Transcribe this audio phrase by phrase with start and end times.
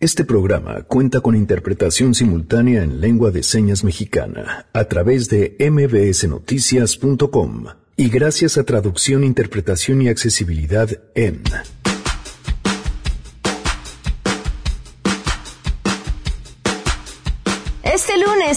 [0.00, 7.64] Este programa cuenta con interpretación simultánea en lengua de señas mexicana a través de mbsnoticias.com
[7.96, 11.42] y gracias a traducción, interpretación y accesibilidad en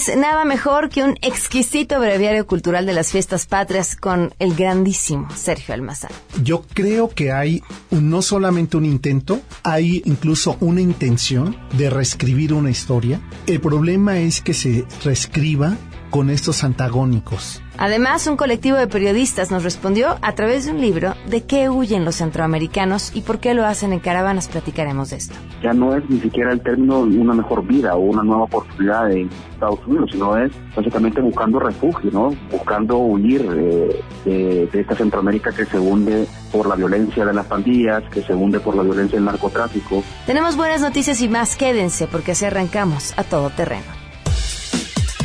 [0.08, 5.74] Nada mejor que un exquisito breviario cultural de las fiestas patrias con el grandísimo Sergio
[5.74, 6.10] Almazán.
[6.42, 12.70] Yo creo que hay no solamente un intento, hay incluso una intención de reescribir una
[12.70, 13.20] historia.
[13.46, 15.76] El problema es que se reescriba
[16.10, 17.61] con estos antagónicos.
[17.78, 22.04] Además, un colectivo de periodistas nos respondió a través de un libro de qué huyen
[22.04, 24.48] los centroamericanos y por qué lo hacen en caravanas.
[24.48, 25.34] Platicaremos de esto.
[25.62, 29.30] Ya no es ni siquiera el término una mejor vida o una nueva oportunidad en
[29.54, 32.34] Estados Unidos, sino es básicamente buscando refugio, ¿no?
[32.50, 38.02] Buscando huir de, de esta Centroamérica que se hunde por la violencia de las pandillas,
[38.10, 40.02] que se hunde por la violencia del narcotráfico.
[40.26, 41.56] Tenemos buenas noticias y más.
[41.56, 44.01] Quédense porque así arrancamos a todo terreno.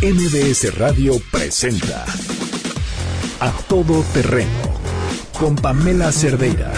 [0.01, 2.05] MBS Radio presenta
[3.39, 4.79] A Todo Terreno
[5.39, 6.71] con Pamela Cerdeira.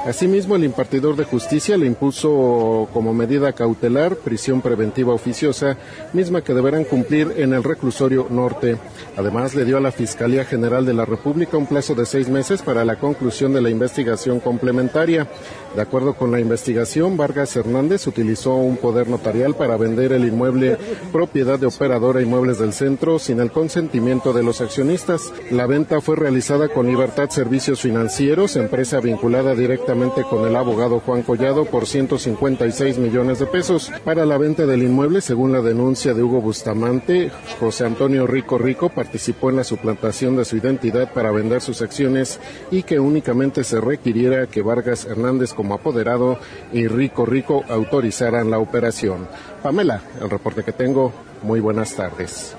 [0.07, 5.75] Asimismo, el impartidor de justicia le impuso como medida cautelar prisión preventiva oficiosa,
[6.13, 8.77] misma que deberán cumplir en el reclusorio norte.
[9.17, 12.61] Además, le dio a la Fiscalía General de la República un plazo de seis meses
[12.61, 15.27] para la conclusión de la investigación complementaria.
[15.75, 20.77] De acuerdo con la investigación, Vargas Hernández utilizó un poder notarial para vender el inmueble
[21.11, 25.31] propiedad de operadora Inmuebles del Centro sin el consentimiento de los accionistas.
[25.51, 31.21] La venta fue realizada con Libertad Servicios Financieros, empresa vinculada directamente con el abogado Juan
[31.21, 35.21] Collado por 156 millones de pesos para la venta del inmueble.
[35.21, 40.45] Según la denuncia de Hugo Bustamante, José Antonio Rico Rico participó en la suplantación de
[40.45, 42.39] su identidad para vender sus acciones
[42.71, 46.39] y que únicamente se requiriera que Vargas Hernández como apoderado
[46.71, 49.27] y Rico Rico autorizaran la operación.
[49.61, 51.11] Pamela, el reporte que tengo.
[51.41, 52.55] Muy buenas tardes.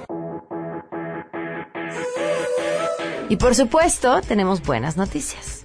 [3.29, 5.65] Y por supuesto, tenemos buenas noticias.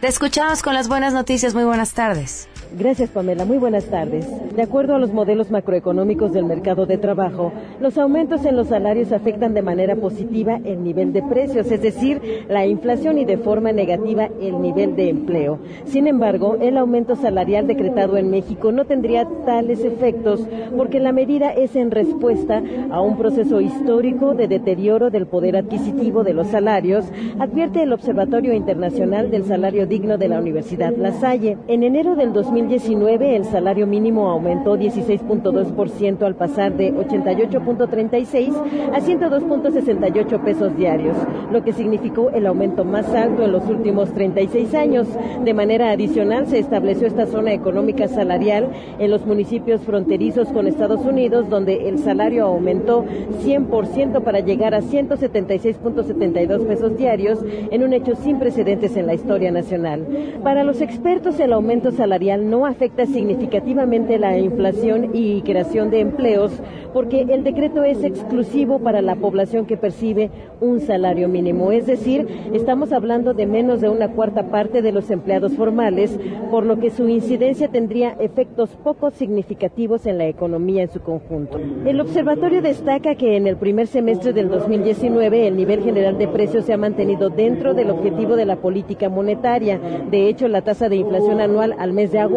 [0.00, 1.54] Te escuchamos con las buenas noticias.
[1.54, 2.48] Muy buenas tardes.
[2.72, 3.44] Gracias, Pamela.
[3.44, 4.26] Muy buenas tardes.
[4.54, 9.12] De acuerdo a los modelos macroeconómicos del mercado de trabajo, los aumentos en los salarios
[9.12, 13.72] afectan de manera positiva el nivel de precios, es decir, la inflación y de forma
[13.72, 15.58] negativa el nivel de empleo.
[15.84, 20.46] Sin embargo, el aumento salarial decretado en México no tendría tales efectos
[20.76, 26.24] porque la medida es en respuesta a un proceso histórico de deterioro del poder adquisitivo
[26.24, 27.06] de los salarios,
[27.38, 31.56] advierte el Observatorio Internacional del Salario Digno de la Universidad La Salle.
[31.68, 38.54] En enero del 2019 el salario mínimo aumentó 16.2% al pasar de 88.36
[38.94, 41.18] a 102.68 pesos diarios,
[41.52, 45.06] lo que significó el aumento más alto en los últimos 36 años.
[45.44, 51.04] De manera adicional se estableció esta zona económica salarial en los municipios fronterizos con Estados
[51.04, 53.04] Unidos, donde el salario aumentó
[53.44, 57.38] 100% para llegar a 176.72 pesos diarios
[57.70, 60.06] en un hecho sin precedentes en la historia nacional.
[60.42, 66.52] Para los expertos el aumento salarial no afecta significativamente la inflación y creación de empleos
[66.92, 70.30] porque el decreto es exclusivo para la población que percibe
[70.62, 71.70] un salario mínimo.
[71.70, 76.18] Es decir, estamos hablando de menos de una cuarta parte de los empleados formales,
[76.50, 81.60] por lo que su incidencia tendría efectos poco significativos en la economía en su conjunto.
[81.84, 86.64] El observatorio destaca que en el primer semestre del 2019 el nivel general de precios
[86.64, 89.78] se ha mantenido dentro del objetivo de la política monetaria.
[90.10, 92.35] De hecho, la tasa de inflación anual al mes de agosto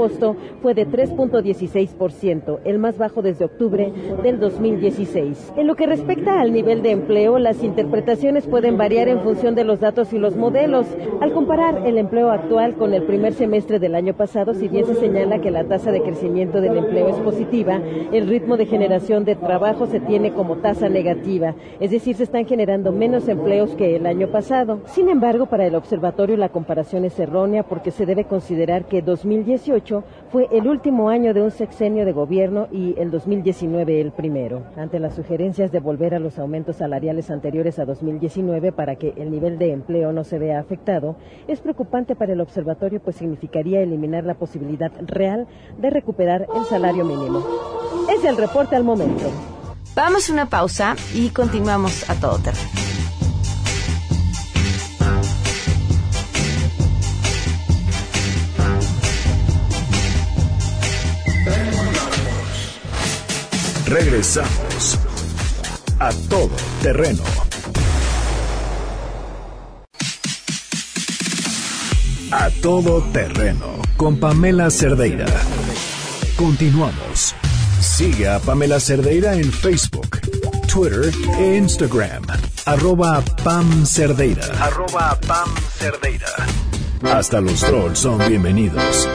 [0.61, 3.91] fue de 3.16%, el más bajo desde octubre
[4.23, 5.53] del 2016.
[5.57, 9.65] En lo que respecta al nivel de empleo, las interpretaciones pueden variar en función de
[9.65, 10.85] los datos y los modelos.
[11.19, 14.95] Al comparar el empleo actual con el primer semestre del año pasado, si bien se
[14.95, 17.81] señala que la tasa de crecimiento del empleo es positiva,
[18.13, 22.45] el ritmo de generación de trabajo se tiene como tasa negativa, es decir, se están
[22.45, 24.79] generando menos empleos que el año pasado.
[24.85, 29.88] Sin embargo, para el observatorio la comparación es errónea porque se debe considerar que 2018
[30.31, 34.63] fue el último año de un sexenio de gobierno y el 2019 el primero.
[34.77, 39.31] Ante las sugerencias de volver a los aumentos salariales anteriores a 2019 para que el
[39.31, 41.15] nivel de empleo no se vea afectado,
[41.47, 45.47] es preocupante para el observatorio pues significaría eliminar la posibilidad real
[45.77, 47.43] de recuperar el salario mínimo.
[48.09, 49.25] Es el reporte al momento.
[49.95, 52.88] Vamos a una pausa y continuamos a todo terreno.
[63.89, 64.99] Regresamos
[65.97, 66.51] a todo
[66.83, 67.23] terreno.
[72.31, 75.25] A todo terreno con Pamela Cerdeira.
[76.37, 77.33] Continuamos.
[77.79, 80.19] Sigue a Pamela Cerdeira en Facebook,
[80.71, 82.21] Twitter e Instagram.
[82.65, 84.45] Arroba Pam Cerdeira.
[84.61, 85.49] Arroba Pam
[85.79, 86.27] Cerdeira.
[87.01, 89.09] Hasta los trolls son bienvenidos.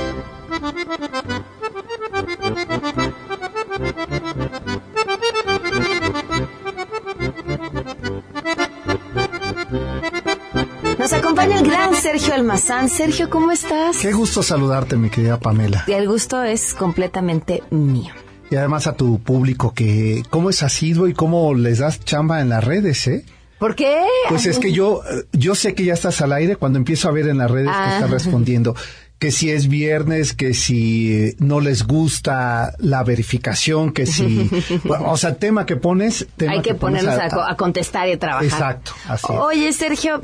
[11.44, 12.88] Acompaña el gran Sergio Almazán.
[12.88, 13.96] Sergio, ¿cómo estás?
[13.98, 15.84] Qué gusto saludarte, mi querida Pamela.
[15.86, 18.12] Y el gusto es completamente mío.
[18.50, 22.48] Y además a tu público, que cómo es asiduo y cómo les das chamba en
[22.50, 23.24] las redes, ¿eh?
[23.58, 24.02] ¿Por qué?
[24.28, 25.02] Pues es que yo,
[25.32, 27.74] yo sé que ya estás al aire cuando empiezo a ver en las redes que
[27.74, 27.94] Ah.
[27.96, 28.74] estás respondiendo.
[29.18, 34.50] Que si es viernes, que si eh, no les gusta la verificación, que si...
[34.84, 36.26] bueno, o sea, tema que pones...
[36.36, 38.44] Tema Hay que, pones ponernos a, a contestar y a trabajar.
[38.44, 39.26] Exacto, así.
[39.32, 40.20] Oye, Sergio,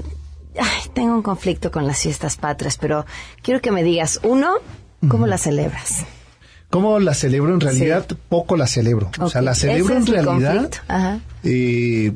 [0.58, 3.04] ay, tengo un conflicto con las fiestas patrias, pero
[3.42, 4.52] quiero que me digas, uno,
[5.08, 6.04] ¿cómo las celebras?
[6.70, 7.52] ¿Cómo la celebro?
[7.54, 9.10] En realidad, poco la celebro.
[9.18, 10.70] O sea, la celebro en realidad
[11.42, 12.12] eh,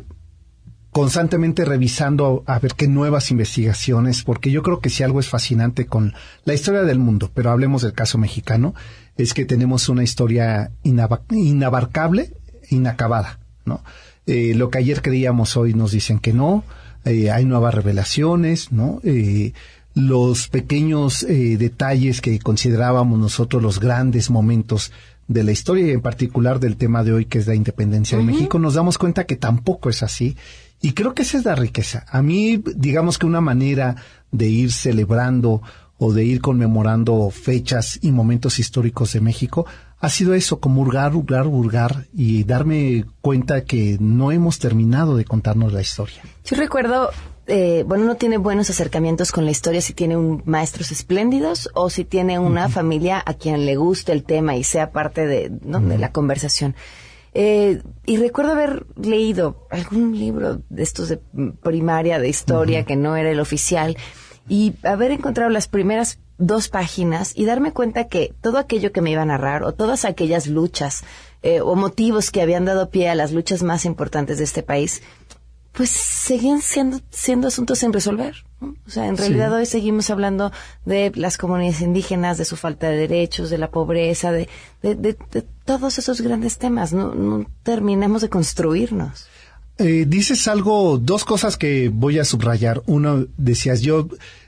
[0.92, 5.86] constantemente revisando a ver qué nuevas investigaciones, porque yo creo que si algo es fascinante
[5.86, 6.14] con
[6.44, 8.74] la historia del mundo, pero hablemos del caso mexicano,
[9.16, 12.32] es que tenemos una historia inaba- inabarcable,
[12.70, 13.82] inacabada, ¿no?
[14.26, 16.62] Eh, lo que ayer creíamos hoy nos dicen que no,
[17.04, 19.00] eh, hay nuevas revelaciones, ¿no?
[19.04, 19.52] Eh,
[19.94, 24.90] los pequeños eh, detalles que considerábamos nosotros los grandes momentos
[25.28, 28.24] de la historia y en particular del tema de hoy que es la independencia de
[28.24, 30.36] México, nos damos cuenta que tampoco es así.
[30.82, 32.04] Y creo que esa es la riqueza.
[32.10, 33.96] A mí, digamos que una manera
[34.32, 35.62] de ir celebrando
[35.96, 39.64] o de ir conmemorando fechas y momentos históricos de México
[40.04, 45.24] ha sido eso, como hurgar, hurgar, hurgar y darme cuenta que no hemos terminado de
[45.24, 46.22] contarnos la historia.
[46.44, 47.08] Yo recuerdo,
[47.46, 51.88] eh, bueno, uno tiene buenos acercamientos con la historia si tiene un maestros espléndidos o
[51.88, 55.80] si tiene una familia a quien le guste el tema y sea parte de, ¿no?
[55.80, 56.74] de la conversación.
[57.32, 61.18] Eh, y recuerdo haber leído algún libro de estos de
[61.62, 63.96] primaria de historia que no era el oficial
[64.48, 69.10] y haber encontrado las primeras dos páginas y darme cuenta que todo aquello que me
[69.10, 71.02] iba a narrar o todas aquellas luchas
[71.42, 75.02] eh, o motivos que habían dado pie a las luchas más importantes de este país
[75.72, 78.36] pues seguían siendo, siendo asuntos sin resolver.
[78.60, 78.76] ¿no?
[78.86, 80.52] O sea, en realidad hoy seguimos hablando
[80.84, 84.48] de las comunidades indígenas, de su falta de derechos, de la pobreza, de,
[84.82, 86.92] de, de- de todos esos grandes temas.
[86.92, 89.26] No, no terminamos de construirnos.
[89.78, 92.80] Eh, dices algo, dos cosas que voy a subrayar.
[92.86, 94.06] Uno, decías, yo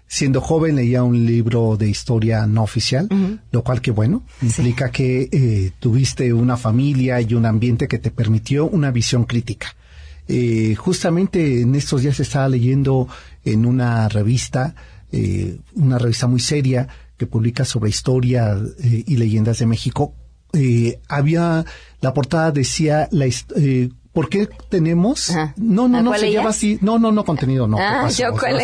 [0.09, 3.09] siendo joven leía un libro de historia no oficial,
[3.51, 8.11] lo cual que bueno, implica que eh, tuviste una familia y un ambiente que te
[8.11, 9.75] permitió una visión crítica.
[10.29, 13.09] Eh, justamente en estos días estaba leyendo
[13.45, 14.75] en una revista,
[15.13, 20.15] eh, una revista muy seria que publica sobre historia eh, y leyendas de México.
[20.53, 21.65] Eh, había,
[22.01, 25.31] la portada decía la, eh, ¿Por qué tenemos?
[25.57, 26.79] No, no, no, se llama así.
[26.81, 27.77] No, no, no, contenido, no.
[27.79, 28.59] Ah, yo cuál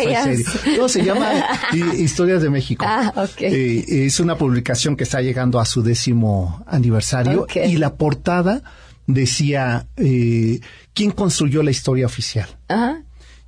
[0.79, 1.29] No, se llama
[1.95, 2.83] Historias de México.
[2.87, 3.39] Ah, ok.
[3.41, 8.63] Eh, es una publicación que está llegando a su décimo aniversario y la portada
[9.05, 10.59] decía eh,
[10.95, 12.49] quién construyó la historia oficial.
[12.67, 13.03] Ajá.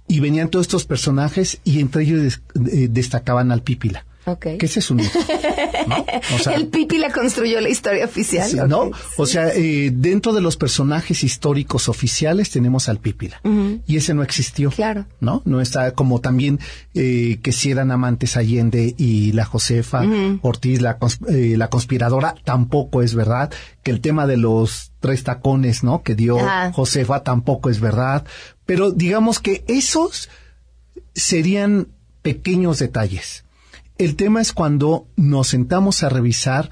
[0.07, 2.39] Y venían todos estos personajes y entre ellos
[2.71, 4.05] eh, destacaban al Pípila.
[4.25, 4.57] Okay.
[4.57, 4.99] Que ese es un
[6.55, 8.67] el Pipi la construyó la historia oficial.
[8.67, 8.89] ¿no?
[9.17, 13.39] O sea, eh, dentro de los personajes históricos oficiales tenemos al Pípila.
[13.85, 14.71] Y ese no existió.
[14.71, 15.05] Claro.
[15.19, 15.43] ¿No?
[15.45, 16.59] No está como también
[16.95, 20.03] eh, que si eran amantes Allende y la Josefa
[20.41, 20.97] Ortiz, la,
[21.29, 23.51] eh, la conspiradora, tampoco es verdad.
[23.83, 26.01] Que el tema de los tres tacones, ¿no?
[26.01, 26.39] Que dio
[26.73, 28.25] Josefa tampoco es verdad.
[28.65, 30.29] Pero digamos que esos
[31.13, 31.89] serían
[32.23, 33.44] pequeños detalles
[33.97, 36.69] el tema es cuando nos sentamos a revisar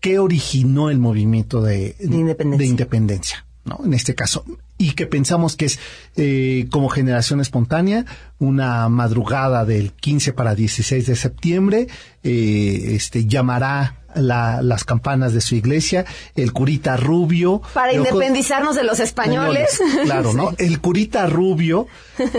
[0.00, 3.46] qué originó el movimiento de, independencia.
[3.64, 3.80] ¿no?
[3.84, 4.44] En este caso,
[4.78, 5.78] y que pensamos que es
[6.16, 8.06] eh, como generación espontánea,
[8.38, 11.86] una madrugada del 15 para 16 de septiembre,
[12.22, 17.62] eh, este, llamará las campanas de su iglesia, el curita rubio.
[17.74, 19.80] Para independizarnos de los españoles.
[20.04, 20.52] Claro, ¿no?
[20.58, 21.86] El curita rubio,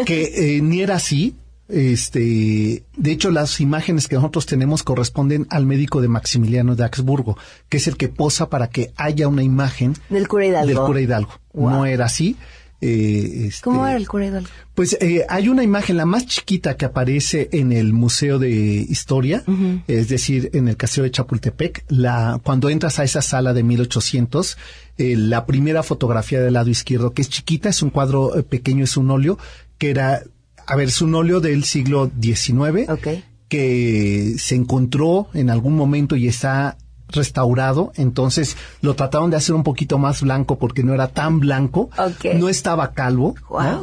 [0.06, 1.36] que eh, ni era así,
[1.72, 7.38] este, de hecho, las imágenes que nosotros tenemos corresponden al médico de Maximiliano de Augsburgo,
[7.70, 10.68] que es el que posa para que haya una imagen del cura Hidalgo.
[10.68, 11.32] Del cura Hidalgo.
[11.54, 12.36] No era así.
[12.84, 14.50] Eh, este, ¿Cómo era el cura Hidalgo?
[14.74, 19.44] Pues eh, hay una imagen, la más chiquita que aparece en el Museo de Historia,
[19.88, 21.86] es decir, en el Castillo de Chapultepec.
[21.90, 24.58] La, cuando entras a esa sala de 1800,
[24.98, 28.84] eh, la primera fotografía del lado izquierdo, que es chiquita, es un cuadro eh, pequeño,
[28.84, 29.38] es un óleo,
[29.78, 30.24] que era
[30.66, 32.90] a ver, es un óleo del siglo XIX
[33.48, 36.78] que se encontró en algún momento y está
[37.12, 41.90] restaurado, entonces lo trataron de hacer un poquito más blanco porque no era tan blanco,
[42.36, 43.36] no estaba calvo,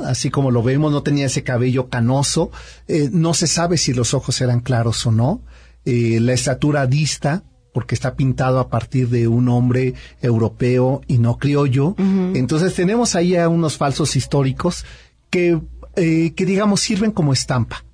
[0.07, 2.51] así como lo vemos, no tenía ese cabello canoso,
[2.87, 5.43] eh, no se sabe si los ojos eran claros o no,
[5.85, 7.43] eh, la estatura dista,
[7.73, 13.37] porque está pintado a partir de un hombre europeo y no criollo, entonces tenemos ahí
[13.37, 14.85] a unos falsos históricos
[15.31, 15.61] que
[15.99, 17.85] eh, que digamos sirven como estampa,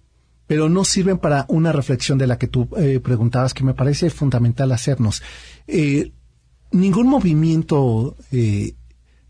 [0.46, 4.10] pero no sirven para una reflexión de la que tú eh, preguntabas, que me parece
[4.10, 5.22] fundamental hacernos.
[5.66, 6.12] Eh,
[6.70, 8.16] ningún movimiento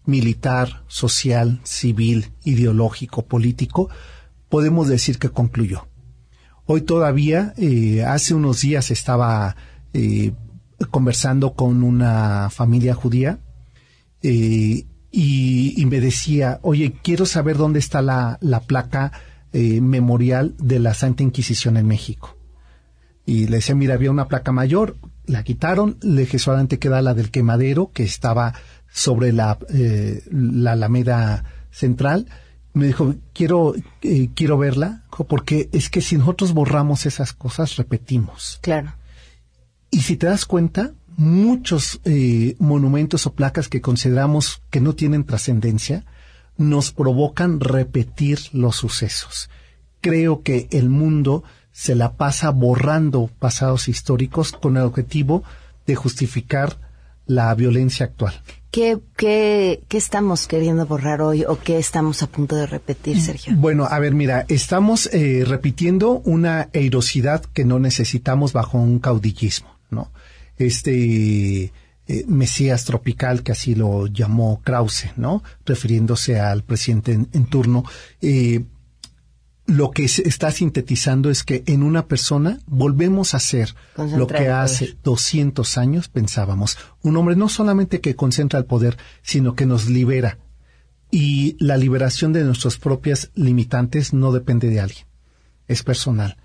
[0.07, 3.91] militar, social, civil, ideológico, político,
[4.49, 5.87] podemos decir que concluyó.
[6.67, 7.55] Hoy todavía,
[8.07, 9.57] hace unos días estaba
[10.91, 13.39] conversando con una familia judía
[15.17, 19.13] y, me decía, oye, quiero saber dónde está la, placa
[19.53, 22.37] eh, memorial de la Santa Inquisición en México.
[23.25, 27.15] Y le decía, mira, había una placa mayor, la quitaron, le dije, solamente queda la
[27.15, 28.55] del quemadero, que estaba
[28.91, 32.27] sobre la, eh, la Alameda Central.
[32.73, 38.59] Me dijo, quiero, eh, quiero verla, porque es que si nosotros borramos esas cosas, repetimos.
[38.63, 38.95] Claro.
[39.93, 45.25] Y si te das cuenta, muchos eh, monumentos o placas que consideramos que no tienen
[45.25, 46.05] trascendencia
[46.57, 49.51] nos provocan repetir los sucesos.
[50.01, 55.43] Creo que el mundo se la pasa borrando pasados históricos con el objetivo
[55.87, 56.79] de justificar
[57.27, 58.35] la violencia actual.
[58.71, 63.55] ¿Qué, qué, qué estamos queriendo borrar hoy o qué estamos a punto de repetir, Sergio?
[63.57, 69.74] Bueno, a ver, mira, estamos eh, repitiendo una erosidad que no necesitamos bajo un caudillismo.
[70.59, 71.73] Este
[72.07, 75.43] eh, Mesías tropical, que así lo llamó Krause, ¿no?
[75.65, 77.85] Refiriéndose al presidente en, turno.
[78.21, 78.65] Eh,
[79.67, 84.49] lo que se está sintetizando es que en una persona volvemos a ser lo que
[84.49, 86.77] hace 200 años pensábamos.
[87.01, 90.39] Un hombre no solamente que concentra el poder, sino que nos libera.
[91.11, 95.07] Y la liberación de nuestras propias limitantes no depende de alguien,
[95.69, 96.37] es personal.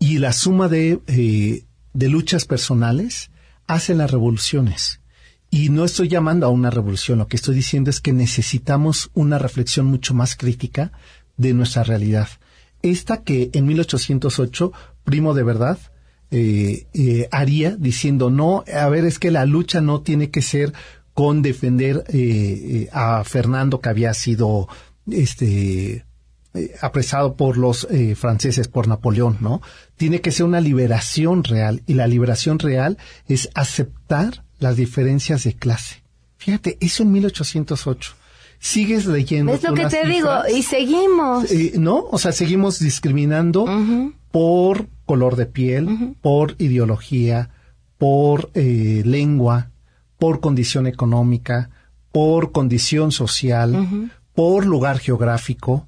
[0.00, 3.30] Y la suma de, eh, de luchas personales
[3.68, 5.00] hacen las revoluciones.
[5.50, 9.38] Y no estoy llamando a una revolución, lo que estoy diciendo es que necesitamos una
[9.38, 10.92] reflexión mucho más crítica
[11.36, 12.28] de nuestra realidad.
[12.82, 14.72] Esta que en 1808,
[15.04, 15.78] Primo de Verdad,
[16.30, 20.74] eh, eh, haría diciendo, no, a ver, es que la lucha no tiene que ser
[21.14, 24.68] con defender eh, a Fernando que había sido
[25.10, 26.04] este
[26.54, 29.60] eh, apresado por los eh, franceses, por Napoleón, ¿no?
[29.96, 32.96] Tiene que ser una liberación real y la liberación real
[33.28, 36.02] es aceptar las diferencias de clase.
[36.38, 38.14] Fíjate, eso en 1808
[38.58, 39.52] sigues leyendo.
[39.52, 41.52] Es lo que te digo, y seguimos.
[41.52, 43.66] Eh, no, o sea, seguimos discriminando
[44.30, 47.50] por color de piel, por ideología,
[47.98, 49.70] por lengua,
[50.18, 51.68] por condición económica,
[52.10, 55.87] por condición social, por lugar geográfico.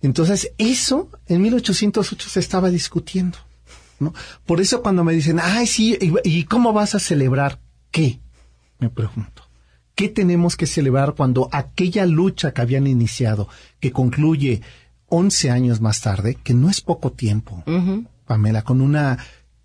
[0.00, 3.38] Entonces, eso en 1808 se estaba discutiendo.
[4.00, 4.14] ¿no?
[4.46, 8.20] Por eso cuando me dicen, ay, sí, ¿y, cómo vas a celebrar qué?
[8.78, 9.44] Me pregunto.
[9.94, 14.62] ¿Qué tenemos que celebrar cuando aquella lucha que habían iniciado, que concluye
[15.06, 17.62] 11 años más tarde, que no es poco tiempo,
[18.26, 19.18] Pamela, con una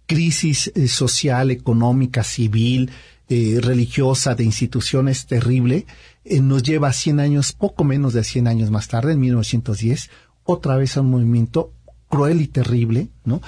[0.06, 2.92] crisis eh, social, económica, civil,
[3.30, 5.86] eh, religiosa, de instituciones terrible,
[6.30, 10.10] eh, nos lleva 100 años, poco menos de 100 años más tarde, en 1910,
[10.44, 11.74] otra vez a un movimiento
[12.10, 13.42] cruel y terrible, ¿no?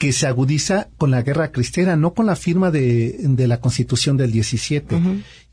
[0.00, 4.16] que se agudiza con la guerra cristera, no con la firma de, de la Constitución
[4.16, 4.98] del 17.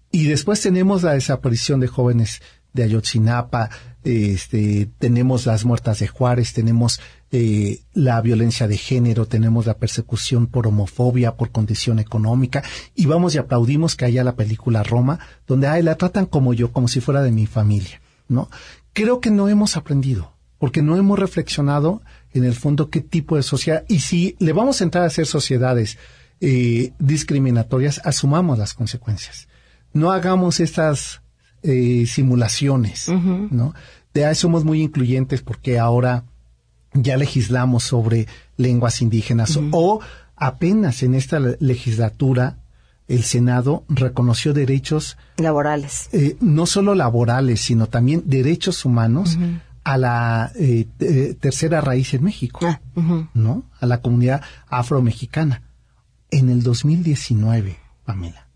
[0.09, 2.41] Y después tenemos la desaparición de jóvenes
[2.71, 3.69] de Ayotzinapa,
[4.05, 10.47] este, tenemos las muertas de Juárez, tenemos eh, la violencia de género, tenemos la persecución
[10.47, 12.63] por homofobia, por condición económica,
[12.95, 16.71] y vamos y aplaudimos que haya la película Roma, donde ay, la tratan como yo,
[16.71, 18.49] como si fuera de mi familia, ¿no?
[18.93, 22.01] Creo que no hemos aprendido, porque no hemos reflexionado
[22.33, 25.25] en el fondo qué tipo de sociedad, y si le vamos a entrar a hacer
[25.25, 25.97] sociedades
[26.39, 29.49] eh, discriminatorias, asumamos las consecuencias.
[29.91, 31.21] No hagamos estas
[31.63, 33.73] eh, simulaciones, ¿no?
[34.13, 36.23] De ahí somos muy incluyentes porque ahora
[36.93, 38.27] ya legislamos sobre
[38.57, 39.99] lenguas indígenas o
[40.35, 42.57] apenas en esta legislatura
[43.07, 49.37] el Senado reconoció derechos laborales, eh, no solo laborales, sino también derechos humanos
[49.83, 50.85] a la eh,
[51.39, 52.81] tercera raíz en México, ah,
[53.33, 53.63] ¿no?
[53.79, 55.63] A la comunidad afromexicana.
[56.29, 58.49] En el 2019, Pamela,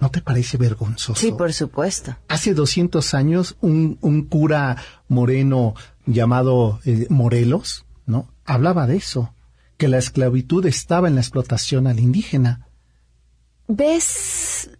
[0.00, 1.20] ¿no te parece vergonzoso?
[1.20, 2.16] Sí, por supuesto.
[2.28, 4.76] Hace 200 años, un, un cura
[5.08, 5.74] moreno
[6.06, 8.28] llamado eh, Morelos, ¿no?
[8.44, 9.34] Hablaba de eso,
[9.76, 12.68] que la esclavitud estaba en la explotación al indígena.
[13.68, 14.70] ¿Ves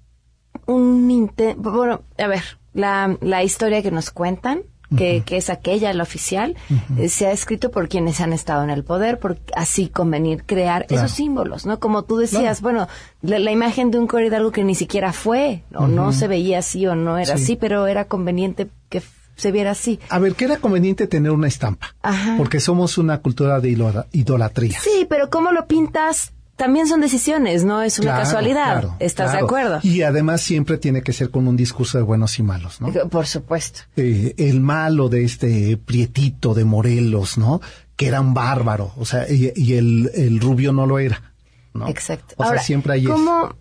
[0.66, 1.70] un intento?
[1.70, 2.42] Bueno, a ver,
[2.72, 4.62] la, la historia que nos cuentan,
[4.96, 6.54] que, que, es aquella, la oficial,
[6.96, 10.86] eh, se ha escrito por quienes han estado en el poder, por así convenir crear
[10.88, 11.80] esos símbolos, ¿no?
[11.80, 12.86] Como tú decías, bueno,
[13.20, 16.94] la, imagen de un algo que ni siquiera fue, o no se veía así o
[16.94, 19.02] no era así, pero era conveniente que
[19.36, 20.00] se viera así.
[20.08, 21.94] A ver, que era conveniente tener una estampa,
[22.36, 23.70] porque somos una cultura de
[24.12, 24.80] idolatría.
[24.80, 26.32] Sí, pero ¿cómo lo pintas?
[26.56, 28.88] También son decisiones, no es una casualidad.
[28.98, 29.78] ¿Estás de acuerdo?
[29.82, 32.90] Y además siempre tiene que ser con un discurso de buenos y malos, ¿no?
[33.10, 33.80] Por supuesto.
[33.94, 37.60] Eh, el malo de este prietito de Morelos, ¿no?
[37.94, 41.34] Que era un bárbaro, o sea, y, el, rubio no lo era.
[41.74, 41.88] ¿no?
[41.88, 42.34] Exacto.
[42.38, 43.06] O sea, siempre hay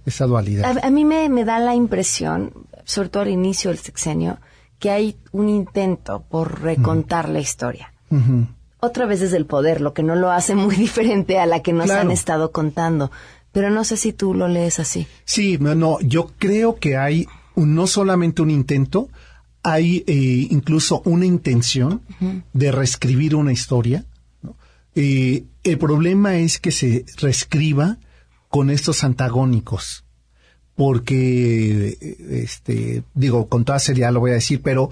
[0.06, 0.78] esa dualidad.
[0.82, 2.54] A, mí me, me da la impresión,
[2.86, 4.39] sobre todo al inicio del sexenio,
[4.86, 7.91] que hay un intento por recontar la historia.
[8.80, 11.74] Otra vez desde el poder, lo que no lo hace muy diferente a la que
[11.74, 13.10] nos han estado contando.
[13.52, 15.08] Pero no sé si tú lo lees así.
[15.24, 19.10] Sí, no, yo creo que hay no solamente un intento,
[19.63, 22.04] hay eh, incluso una intención
[22.54, 24.06] de reescribir una historia.
[24.93, 27.98] Eh, el problema es que se reescriba
[28.50, 30.05] con estos antagónicos
[30.75, 31.97] porque,
[32.29, 34.89] este, digo, con toda seriedad lo voy a decir, pero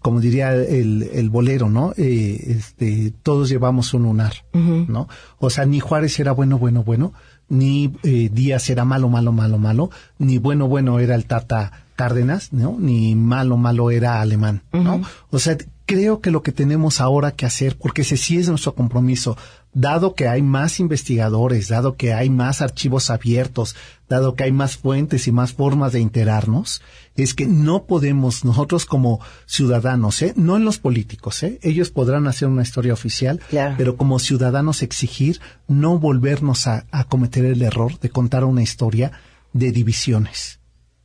[0.00, 1.92] como diría el, el bolero, ¿no?
[1.96, 5.08] Eh, este, todos llevamos un lunar, ¿no?
[5.38, 7.14] O sea, ni Juárez era bueno, bueno, bueno,
[7.48, 12.52] ni eh, Díaz era malo, malo, malo, malo, ni bueno, bueno era el Tata Cárdenas,
[12.52, 12.76] ¿no?
[12.78, 15.02] Ni malo, malo era alemán, ¿no?
[15.30, 18.74] O sea, creo que lo que tenemos ahora que hacer, porque ese sí es nuestro
[18.74, 19.38] compromiso,
[19.74, 23.76] dado que hay más investigadores, dado que hay más archivos abiertos,
[24.08, 26.80] dado que hay más fuentes y más formas de enterarnos,
[27.16, 30.32] es que no podemos nosotros como ciudadanos, ¿eh?
[30.36, 31.58] no en los políticos, ¿eh?
[31.62, 33.40] ellos podrán hacer una historia oficial,
[33.76, 39.12] pero como ciudadanos exigir no volvernos a, cometer el error de contar una historia
[39.52, 40.60] de divisiones.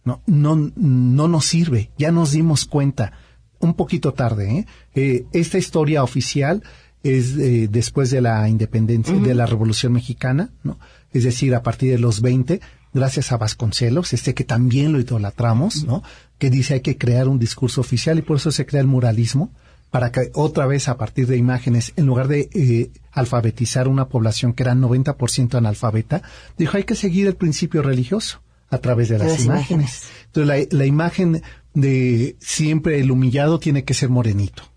[0.06, 3.14] No, no, no nos sirve, ya nos dimos cuenta,
[3.60, 4.66] un poquito tarde, ¿eh?
[4.96, 6.62] eh esta historia oficial
[7.04, 10.80] es eh, después de la independencia, de la Revolución Mexicana, ¿no?
[11.12, 12.62] Es decir, a partir de los 20,
[12.94, 16.02] gracias a Vasconcelos, este que también lo idolatramos, ¿no?
[16.40, 19.52] Que dice hay que crear un discurso oficial y por eso se crea el muralismo,
[19.92, 24.54] para que otra vez a partir de imágenes, en lugar de eh, alfabetizar una población
[24.54, 26.24] que era 90% analfabeta,
[26.58, 30.04] dijo hay que seguir el principio religioso a través de las, imágenes.
[30.28, 31.44] Entonces la, la imagen
[31.76, 34.73] de siempre el humillado tiene que ser morenito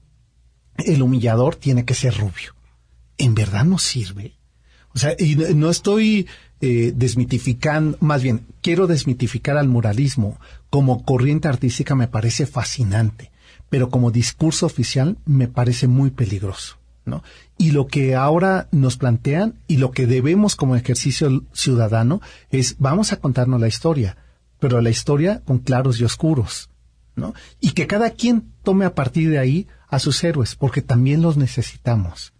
[0.79, 2.55] el humillador tiene que ser rubio.
[3.19, 4.35] ¿En verdad no sirve?
[4.95, 6.27] O sea, y no estoy
[6.61, 10.41] eh, desmitificando, más bien, quiero desmitificar al muralismo.
[10.71, 13.31] Como corriente artística me parece fascinante,
[13.69, 16.79] pero como discurso oficial me parece muy peligroso.
[17.05, 17.23] ¿no?
[17.59, 23.12] Y lo que ahora nos plantean y lo que debemos como ejercicio ciudadano es vamos
[23.12, 24.17] a contarnos la historia,
[24.59, 26.71] pero la historia con claros y oscuros.
[27.15, 27.35] ¿no?
[27.61, 31.37] Y que cada quien tome a partir de ahí a sus héroes, porque también los
[31.37, 32.33] necesitamos.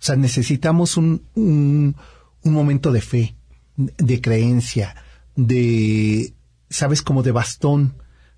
[0.00, 1.96] O sea, necesitamos un, un,
[2.42, 3.34] un momento de fe,
[3.76, 4.94] de creencia,
[5.34, 6.34] de,
[6.70, 7.94] sabes, como de bastón,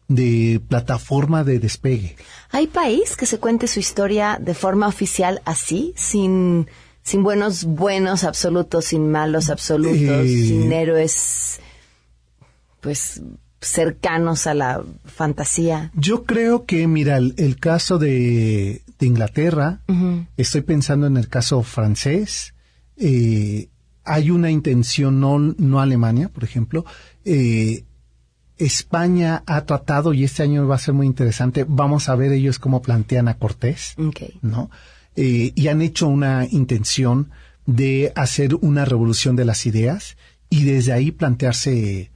[0.09, 2.17] de plataforma de despegue.
[2.51, 6.69] ¿Hay país que se cuente su historia de forma oficial así, sin,
[7.03, 10.47] sin buenos buenos absolutos, sin malos absolutos, Eh.
[10.49, 11.61] sin héroes,
[12.81, 13.21] pues
[13.67, 15.91] cercanos a la fantasía?
[15.95, 19.81] Yo creo que, mira, el, el caso de, de Inglaterra,
[20.37, 22.55] estoy pensando en el caso francés,
[22.97, 23.69] eh,
[24.05, 26.85] hay una intención, no, no Alemania, por ejemplo,
[27.25, 27.85] eh,
[28.57, 32.59] España ha tratado, y este año va a ser muy interesante, vamos a ver ellos
[32.59, 33.95] cómo plantean a Cortés.
[34.41, 34.71] ¿no?
[35.15, 37.31] Eh, y han hecho una intención
[37.67, 40.17] de hacer una revolución de las ideas
[40.49, 42.11] y desde ahí plantearse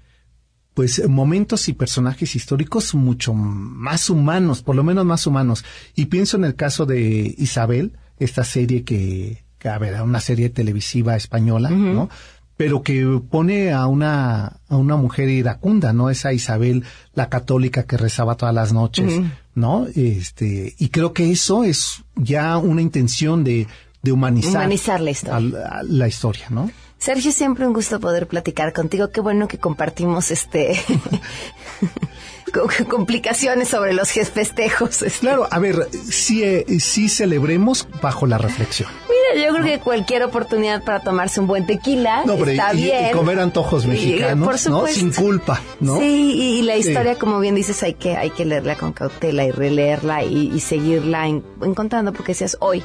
[0.80, 5.62] pues momentos y personajes históricos mucho más humanos, por lo menos más humanos.
[5.94, 10.48] Y pienso en el caso de Isabel, esta serie que, que a ver, una serie
[10.48, 12.08] televisiva española, ¿no?
[12.56, 16.08] Pero que pone a una, a una mujer iracunda, ¿no?
[16.08, 19.20] Esa Isabel, la católica que rezaba todas las noches,
[19.54, 19.86] ¿no?
[19.94, 23.66] Este, y creo que eso es ya una intención de,
[24.02, 24.52] de humanizar.
[24.62, 25.36] Humanizar la historia.
[25.36, 26.70] al- a la historia, ¿no?
[27.00, 29.08] Sergio, siempre un gusto poder platicar contigo.
[29.10, 30.78] Qué bueno que compartimos este
[32.52, 35.00] co- complicaciones sobre los festejos.
[35.00, 35.20] este.
[35.20, 38.90] Claro, a ver, sí, eh, sí celebremos bajo la reflexión.
[39.08, 42.74] Mira, yo creo que cualquier oportunidad para tomarse un buen tequila No, pero y- está
[42.74, 43.12] y, y bien.
[43.16, 44.86] comer antojos Y, mexicanos, por ¿no?
[44.86, 45.98] Sin culpa, ¿no?
[45.98, 46.88] Sí, y, y la Sí.
[46.90, 50.60] historia, como bien dices, hay que, hay que leerla con cautela y releerla y, y
[50.60, 52.82] seguirla en- encontrando, porque decías, hoy,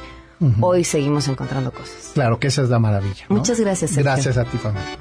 [0.60, 2.10] hoy seguimos encontrando cosas.
[2.14, 3.26] Claro que esa es la maravilla.
[3.28, 3.36] ¿no?
[3.36, 4.12] Muchas gracias, Sergio.
[4.12, 4.96] Gracias a ti, familia.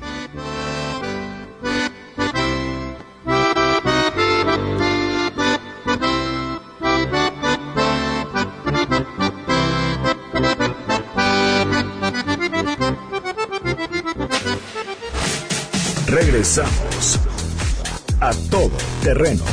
[16.08, 17.20] Regresamos
[18.22, 18.72] a todo
[19.02, 19.44] terreno.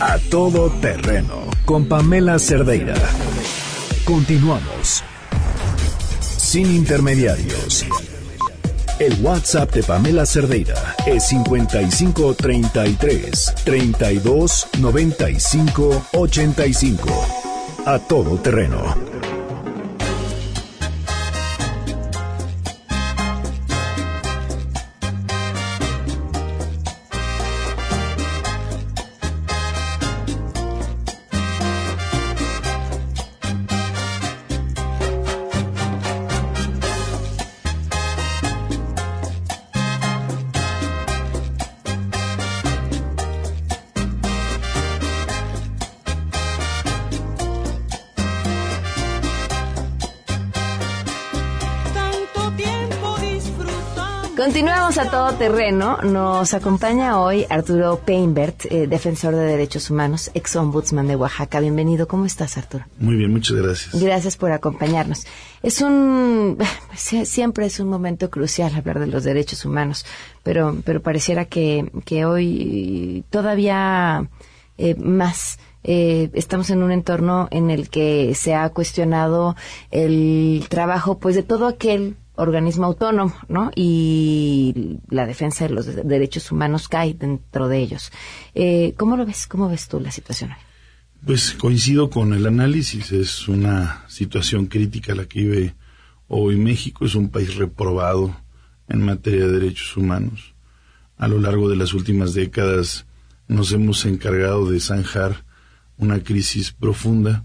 [0.00, 2.94] A todo terreno con Pamela Cerdeira.
[4.06, 5.04] Continuamos.
[6.20, 7.84] Sin intermediarios.
[8.98, 17.26] El WhatsApp de Pamela Cerdeira es 5533 32 95 85.
[17.84, 19.19] A todo terreno.
[54.40, 55.98] Continuamos a todo terreno.
[55.98, 61.60] Nos acompaña hoy Arturo Peinbert, eh, defensor de derechos humanos, ex ombudsman de Oaxaca.
[61.60, 62.08] Bienvenido.
[62.08, 62.86] ¿Cómo estás, Arturo?
[62.98, 64.02] Muy bien, muchas gracias.
[64.02, 65.26] Gracias por acompañarnos.
[65.62, 66.56] Es un
[66.96, 70.06] sie- siempre es un momento crucial hablar de los derechos humanos,
[70.42, 74.26] pero pero pareciera que que hoy todavía
[74.78, 79.54] eh, más eh, estamos en un entorno en el que se ha cuestionado
[79.90, 83.70] el trabajo pues de todo aquel organismo autónomo, ¿no?
[83.76, 88.10] Y la defensa de los de- derechos humanos cae dentro de ellos.
[88.54, 89.46] Eh, ¿Cómo lo ves?
[89.46, 90.50] ¿Cómo ves tú la situación?
[91.24, 95.74] Pues coincido con el análisis, es una situación crítica la que vive
[96.28, 98.34] hoy México, es un país reprobado
[98.88, 100.54] en materia de derechos humanos.
[101.18, 103.04] A lo largo de las últimas décadas
[103.48, 105.44] nos hemos encargado de zanjar
[105.98, 107.44] una crisis profunda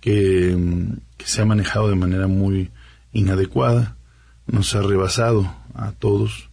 [0.00, 2.70] que, mm, que se ha manejado de manera muy
[3.12, 3.95] inadecuada,
[4.46, 6.48] nos ha rebasado a todos.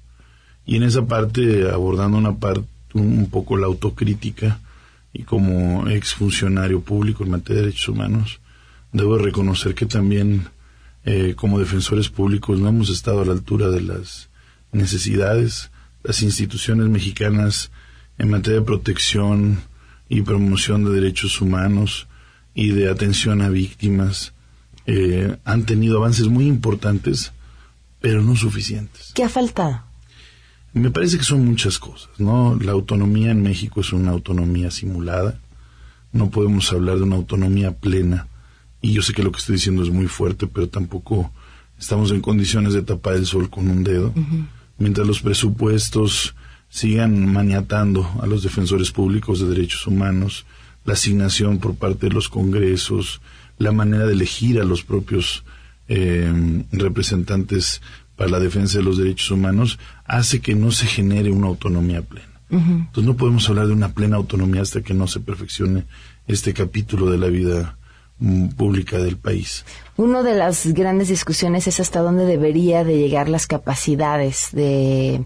[0.65, 4.60] Y en esa parte abordando una parte un, poco la autocrítica
[5.13, 8.39] y como exfuncionario público en materia de derechos humanos
[8.91, 10.47] debo reconocer que también
[11.06, 14.29] eh, como defensores públicos no hemos estado a la altura de las
[14.71, 15.71] necesidades
[16.03, 17.71] las instituciones mexicanas
[18.17, 19.62] en materia de protección
[20.10, 22.08] y promoción de derechos humanos
[22.53, 24.34] y de atención a víctimas
[24.86, 27.32] eh, han tenido avances muy importantes
[28.04, 29.82] pero no suficientes ¿Qué ha faltado?
[30.74, 32.58] me parece que son muchas cosas, ¿no?
[32.60, 35.39] La autonomía en México es una autonomía simulada.
[36.12, 38.28] No podemos hablar de una autonomía plena.
[38.82, 41.32] Y yo sé que lo que estoy diciendo es muy fuerte, pero tampoco
[41.80, 44.13] estamos en condiciones de tapar el sol con un dedo.
[44.80, 46.34] mientras los presupuestos
[46.70, 50.46] sigan maniatando a los defensores públicos de derechos humanos,
[50.86, 53.22] la asignación por parte de los congresos,
[53.60, 55.44] la manera de elegir a los propios
[55.95, 57.82] eh, representantes
[58.15, 62.29] para la defensa de los derechos humanos, hace que no se genere una autonomía plena.
[62.49, 65.86] Entonces no podemos hablar de una plena autonomía hasta que no se perfeccione
[66.27, 67.77] este capítulo de la vida
[68.19, 69.65] mm, pública del país.
[69.97, 75.25] Una de las grandes discusiones es hasta dónde debería de llegar las capacidades de,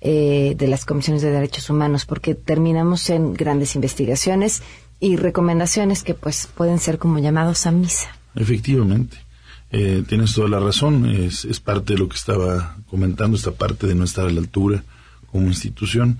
[0.00, 4.62] eh, de las comisiones de derechos humanos, porque terminamos en grandes investigaciones
[5.00, 8.08] y recomendaciones que pues pueden ser como llamados a misa.
[8.36, 9.27] Efectivamente.
[9.70, 13.86] Eh, tienes toda la razón, es, es parte de lo que estaba comentando, esta parte
[13.86, 14.82] de no estar a la altura
[15.30, 16.18] como institución.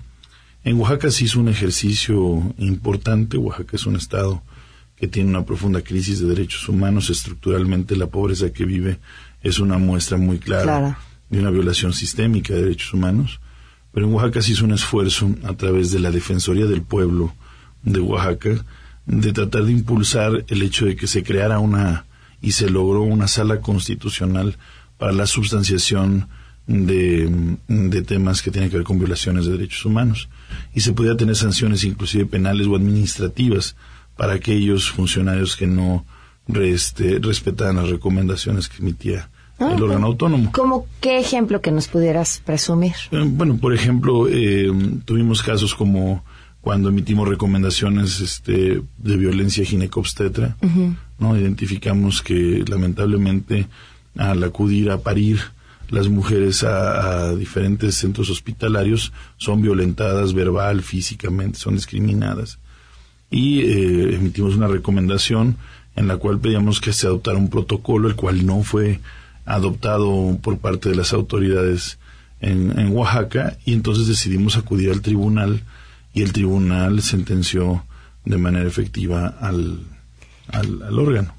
[0.64, 3.38] En Oaxaca se hizo un ejercicio importante.
[3.38, 4.42] Oaxaca es un estado
[4.96, 7.08] que tiene una profunda crisis de derechos humanos.
[7.08, 8.98] Estructuralmente la pobreza que vive
[9.42, 10.96] es una muestra muy clara Claro.
[11.30, 13.40] de una violación sistémica de derechos humanos.
[13.92, 17.32] Pero en Oaxaca se hizo un esfuerzo a través de la Defensoría del Pueblo
[17.82, 18.62] de Oaxaca
[19.06, 22.04] de tratar de impulsar el hecho de que se creara una
[22.40, 24.56] y se logró una sala constitucional
[24.96, 26.28] para la substanciación
[26.66, 30.28] de, de temas que tienen que ver con violaciones de derechos humanos
[30.74, 33.74] y se podía tener sanciones inclusive penales o administrativas
[34.16, 36.04] para aquellos funcionarios que no
[36.54, 40.52] este, respetaran las recomendaciones que emitía Ah, el órgano autónomo.
[40.52, 42.92] ¿Cómo qué ejemplo que nos pudieras presumir?
[43.10, 44.70] Eh, Bueno, por ejemplo, eh,
[45.04, 46.24] tuvimos casos como
[46.60, 50.56] cuando emitimos recomendaciones este, de violencia ginecobstetra,
[51.18, 51.36] ¿no?
[51.36, 53.66] Identificamos que lamentablemente
[54.16, 55.40] al acudir a parir
[55.88, 62.58] las mujeres a, a diferentes centros hospitalarios son violentadas verbal, físicamente, son discriminadas.
[63.30, 65.56] Y eh, emitimos una recomendación
[65.96, 69.00] en la cual pedíamos que se adoptara un protocolo, el cual no fue
[69.46, 71.98] adoptado por parte de las autoridades
[72.40, 75.62] en, en Oaxaca, y entonces decidimos acudir al tribunal
[76.12, 77.84] y el tribunal sentenció
[78.24, 79.80] de manera efectiva al,
[80.52, 81.34] al, al órgano.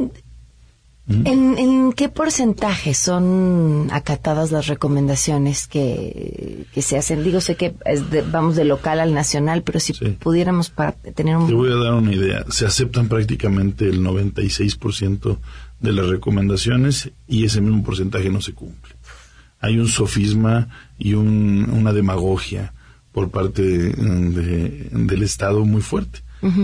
[1.07, 7.23] ¿En, en qué porcentaje son acatadas las recomendaciones que, que se hacen?
[7.23, 10.05] Digo, sé que es de- vamos de local al nacional, pero si Sí.
[10.19, 11.55] pudiéramos para tener Te un...
[11.55, 12.45] voy a dar una idea.
[12.51, 15.39] Se aceptan prácticamente el 96%
[15.79, 18.93] de las recomendaciones y ese mismo porcentaje no se cumple.
[19.61, 20.67] Hay un sofisma
[20.99, 22.73] y un- una demagogia
[23.19, 26.19] por parte de- de- del Estado muy fuerte.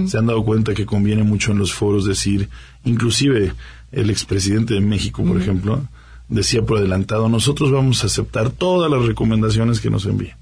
[0.08, 2.48] Se han dado cuenta que conviene mucho en los foros decir,
[2.86, 3.52] inclusive
[3.92, 5.82] el expresidente de México, por ejemplo,
[6.30, 10.36] decía por adelantado, nosotros vamos a aceptar todas las recomendaciones que nos envíen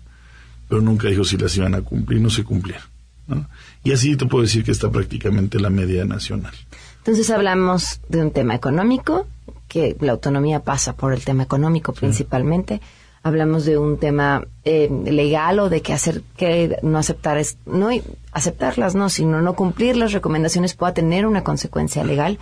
[0.69, 2.85] pero nunca dijo si las iban a cumplir, no se cumplieron.
[3.27, 3.47] ¿no?
[3.83, 6.53] Y así te puedo decir que está prácticamente la media nacional.
[6.99, 9.27] Entonces hablamos de un tema económico,
[9.67, 12.81] que la autonomía pasa por el tema económico principalmente.
[13.23, 17.89] Hablamos de un tema eh, legal o de que hacer que no aceptar es no
[18.33, 22.37] aceptarlas no, sino no cumplir las recomendaciones pueda tener una consecuencia legal.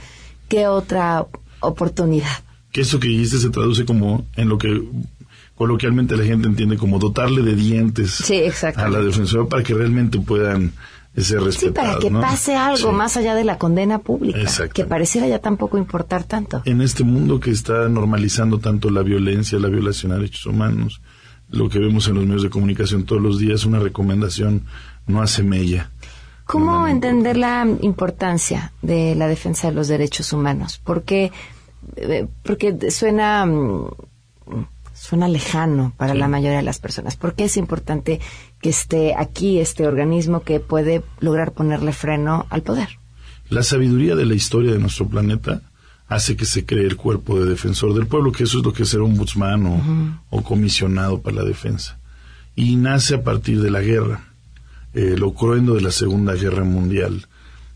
[0.49, 1.27] ¿Qué otra
[1.59, 2.43] oportunidad?
[2.71, 4.81] Que eso que dijiste se traduce como en lo que
[5.55, 8.41] coloquialmente la gente entiende como dotarle de dientes Sí,
[8.75, 10.73] a la defensora para que realmente puedan
[11.15, 12.21] Sí, para que ¿no?
[12.21, 12.95] pase algo Sí.
[12.95, 14.39] más allá de la condena pública,
[14.73, 16.61] que pareciera ya tampoco importar tanto.
[16.65, 21.01] En este mundo que está normalizando tanto la violencia, la violación a derechos humanos,
[21.49, 24.63] lo que vemos en los medios de comunicación todos los días, una recomendación
[25.05, 25.91] no hace mella.
[26.45, 30.79] ¿Cómo entender la importancia de la defensa de los derechos humanos?
[30.83, 31.31] Porque,
[31.97, 33.87] eh, porque suena, mm,
[34.93, 37.15] suena lejano para la mayoría de las personas.
[37.15, 38.19] ¿Por qué es importante
[38.61, 42.89] que esté aquí este organismo que puede lograr ponerle freno al poder?
[43.49, 45.61] La sabiduría de la historia de nuestro planeta
[46.07, 48.83] hace que se cree el cuerpo de defensor del pueblo, que eso es lo que
[48.83, 51.99] es ser ombudsman o, o comisionado para la defensa.
[52.55, 54.25] Y nace a partir de la guerra,
[54.93, 57.27] eh, lo cruendo de la Segunda Guerra Mundial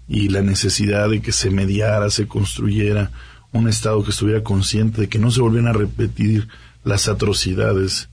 [0.07, 3.11] y la necesidad de que se mediara, se construyera
[3.53, 6.49] un Estado que estuviera consciente de que no se volvieran a repetir
[6.83, 8.09] las atrocidades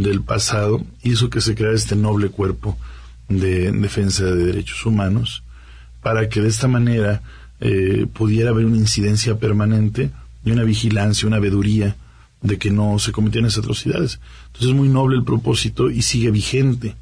[0.00, 2.78] del pasado, hizo que se creara este noble cuerpo
[3.28, 5.42] de defensa de derechos humanos
[6.02, 7.22] para que de esta manera
[7.60, 10.10] eh, pudiera haber una incidencia permanente
[10.44, 11.96] y una vigilancia, una veeduría
[12.40, 14.18] de que no se cometieran esas atrocidades.
[14.46, 16.96] Entonces es muy noble el propósito y sigue vigente.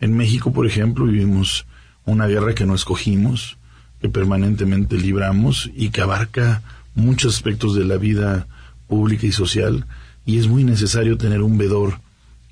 [0.00, 1.66] En México, por ejemplo, vivimos
[2.06, 3.56] una guerra que no escogimos,
[4.00, 6.62] que permanentemente libramos y que abarca
[6.94, 8.46] muchos aspectos de la vida
[8.88, 9.86] pública y social
[10.26, 12.00] y es muy necesario tener un vedor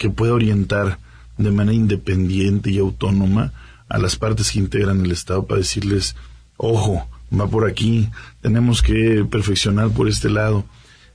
[0.03, 0.99] que pueda orientar
[1.39, 3.53] de manera independiente y autónoma
[3.89, 6.17] a las partes que integran el Estado para decirles,
[6.57, 8.09] ojo, va por aquí,
[8.41, 10.65] tenemos que perfeccionar por este lado.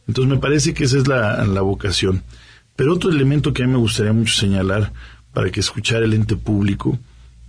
[0.08, 2.23] Entonces me parece que esa es la, la vocación.
[2.78, 4.93] Pero otro elemento que a mí me gustaría mucho señalar
[5.34, 6.97] para que escuchar el ente público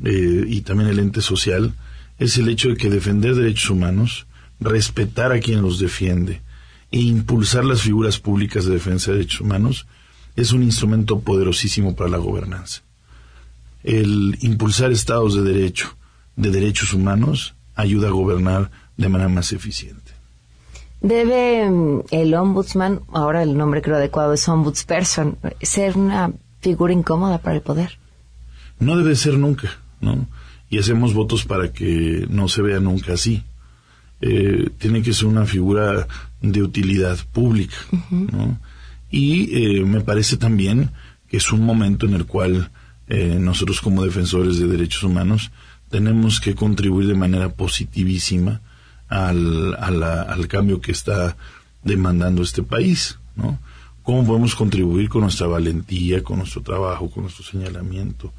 [0.02, 1.72] eh, y también el ente social
[2.18, 4.26] es el hecho de que defender derechos humanos,
[4.58, 6.42] respetar a quien los defiende
[6.90, 9.86] e impulsar las figuras públicas de defensa de derechos humanos
[10.38, 12.82] es un instrumento poderosísimo para la gobernanza.
[13.82, 15.96] El impulsar estados de derecho,
[16.36, 20.12] de derechos humanos, ayuda a gobernar de manera más eficiente.
[21.00, 27.38] ¿Debe mm, el ombudsman, ahora el nombre creo adecuado es ombudsperson, ser una figura incómoda
[27.38, 27.98] para el poder?
[28.78, 29.68] No debe ser nunca,
[30.00, 30.28] ¿no?
[30.70, 33.42] Y hacemos votos para que no se vea nunca así.
[34.20, 36.06] Eh, tiene que ser una figura
[36.40, 37.76] de utilidad pública,
[38.10, 38.58] ¿no?
[39.10, 40.90] Y eh, me parece también
[41.28, 42.70] que es un momento en el cual
[43.06, 45.50] eh, nosotros como defensores de derechos humanos
[45.88, 48.60] tenemos que contribuir de manera positivísima
[49.08, 51.36] al, al cambio que está
[51.82, 53.58] demandando este país, ¿no?
[54.02, 58.32] ¿Cómo podemos contribuir con nuestra valentía, con nuestro trabajo, con nuestro señalamiento,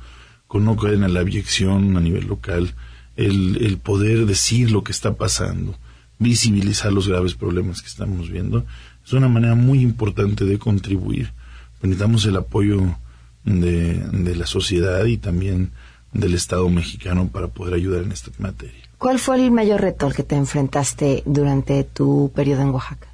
[0.47, 2.73] con no caer en la abyección a nivel local,
[3.15, 5.77] el, el poder decir lo que está pasando,
[6.17, 8.65] visibilizar los graves problemas que estamos viendo?
[9.09, 11.33] Es una manera muy importante de contribuir.
[11.81, 12.95] Necesitamos el apoyo
[13.43, 15.71] de, de la sociedad y también
[16.13, 18.83] del Estado mexicano para poder ayudar en esta materia.
[18.99, 23.07] ¿Cuál fue el mayor reto al que te enfrentaste durante tu periodo en Oaxaca?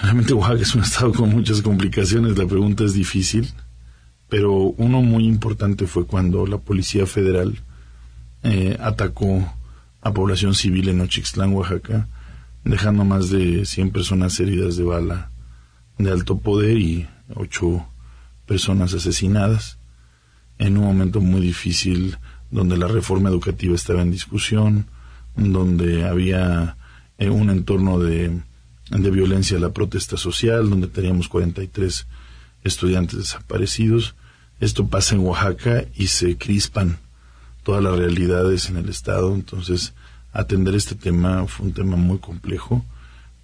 [0.00, 3.52] Realmente Oaxaca es un estado con muchas complicaciones, la pregunta es difícil,
[4.30, 7.60] pero uno muy importante fue cuando la Policía Federal
[8.44, 9.46] eh, atacó
[10.00, 12.08] a población civil en Ochixtlán, Oaxaca,
[12.66, 15.30] dejando más de 100 personas heridas de bala
[15.98, 17.86] de alto poder y ocho
[18.44, 19.78] personas asesinadas
[20.58, 22.18] en un momento muy difícil
[22.50, 24.86] donde la reforma educativa estaba en discusión,
[25.36, 26.76] donde había
[27.18, 28.40] eh, un entorno de,
[28.90, 32.06] de violencia a la protesta social, donde teníamos 43
[32.64, 34.14] estudiantes desaparecidos.
[34.60, 36.98] Esto pasa en Oaxaca y se crispan
[37.62, 39.34] todas las realidades en el Estado.
[39.34, 39.92] Entonces,
[40.36, 42.84] atender este tema fue un tema muy complejo.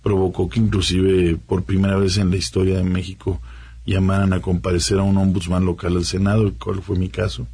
[0.03, 3.41] Provocó que inclusive por primera vez en la historia de México
[3.87, 7.47] llamaran a comparecer a un ombudsman local al Senado, el cual fue mi caso.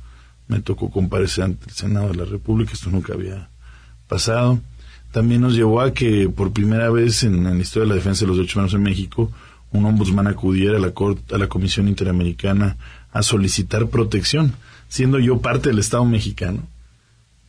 [0.49, 3.49] Me tocó comparecer ante el Senado de la República, esto nunca había
[4.09, 4.61] pasado.
[5.13, 8.29] También nos llevó a que por primera vez en, la historia de la defensa de
[8.29, 9.31] los derechos humanos en México,
[9.71, 12.77] un ombudsman acudiera a la, Corte, a la Comisión Interamericana
[13.13, 14.55] a solicitar protección,
[14.89, 16.67] siendo yo parte del Estado mexicano.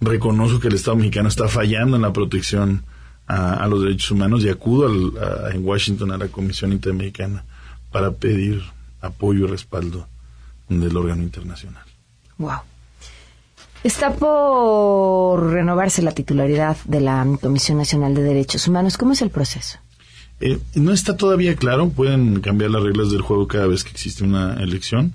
[0.02, 2.84] Reconozco que el Estado mexicano está fallando en la protección
[3.28, 7.46] a, los derechos humanos y acudo al, en Washington a la Comisión Interamericana
[7.92, 8.64] para pedir
[9.02, 10.08] apoyo y respaldo
[10.68, 11.84] del órgano internacional.
[12.38, 12.60] Wow.
[13.84, 18.98] Está por renovarse la titularidad de la Comisión Nacional de Derechos Humanos.
[18.98, 19.80] ¿Cómo es el proceso?
[20.42, 21.90] Eh, no está todavía claro.
[21.90, 25.14] Pueden cambiar las reglas del juego cada vez que existe una elección.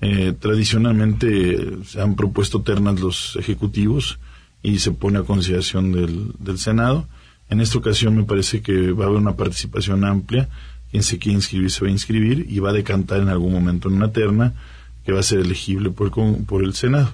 [0.00, 4.18] Eh, tradicionalmente se han propuesto ternas los ejecutivos
[4.62, 7.06] y se pone a consideración del, del Senado.
[7.48, 10.48] En esta ocasión me parece que va a haber una participación amplia
[10.96, 13.88] quien se quiere inscribir se va a inscribir y va a decantar en algún momento
[13.88, 14.54] en una terna
[15.04, 16.10] que va a ser elegible por,
[16.46, 17.12] por el Senado.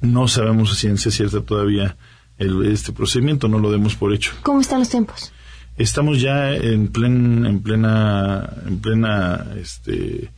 [0.00, 1.96] No sabemos a ciencia cierta todavía
[2.38, 4.32] el, este procedimiento, no lo demos por hecho.
[4.42, 5.32] ¿Cómo están los tiempos?
[5.76, 10.30] Estamos ya en, plen, en plena, en plena, este,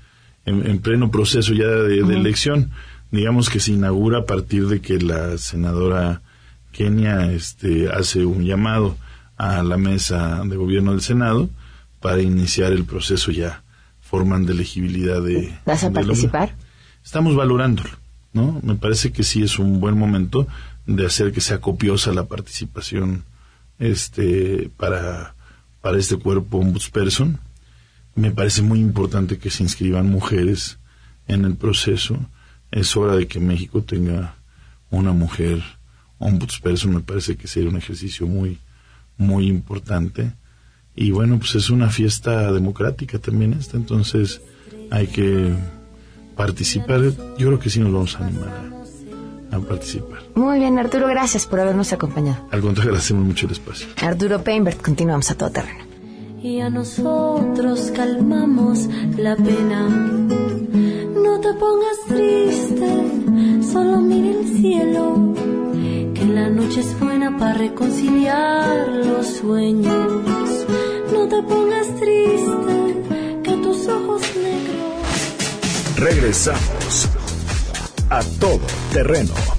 [0.46, 2.70] en, pleno proceso ya de, elección.
[3.10, 6.22] Digamos que se inaugura a partir de que la senadora
[6.72, 8.96] Kenia este, hace un llamado
[9.36, 11.48] a la mesa de gobierno del Senado
[12.00, 13.62] para iniciar el proceso ya
[14.00, 15.56] forman de elegibilidad de...
[15.64, 16.54] ¿Vas a participar?
[17.04, 17.90] Estamos valorándolo,
[18.32, 18.60] ¿no?
[18.62, 20.46] Me parece que sí es un buen momento
[20.86, 23.24] de hacer que sea copiosa la participación
[23.78, 25.34] este para,
[25.80, 27.40] para este cuerpo ombudsperson.
[28.14, 30.78] Me parece muy importante que se inscriban mujeres
[31.26, 32.18] en el proceso.
[32.70, 34.36] Es hora de que México tenga
[34.90, 35.62] una mujer
[36.18, 36.94] ombudsperson.
[36.94, 38.58] Me parece que sería un ejercicio muy,
[39.16, 40.32] muy importante
[40.96, 44.40] y bueno, pues es una fiesta democrática también esta, entonces
[44.90, 45.54] hay que
[46.36, 47.00] participar.
[47.36, 48.72] Yo creo que sí nos vamos a animar
[49.50, 50.20] a, participar.
[50.34, 52.46] Muy bien, Arturo, gracias por habernos acompañado.
[52.50, 53.88] Al contrario, agradecemos mucho el espacio.
[54.02, 55.83] Arturo Peinbert, continuamos a todo terreno.
[56.44, 59.88] Y a nosotros calmamos la pena.
[59.88, 65.32] No te pongas triste, solo mira el cielo.
[66.12, 70.66] Que la noche es buena para reconciliar los sueños
[71.14, 75.96] no te pongas triste, que tus ojos negros.
[75.96, 77.08] Regresamos
[78.10, 78.60] a todo
[78.92, 79.53] terreno.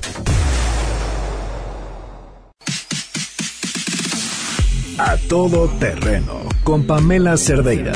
[4.98, 7.92] A todo terreno con Pamela Cerdeira.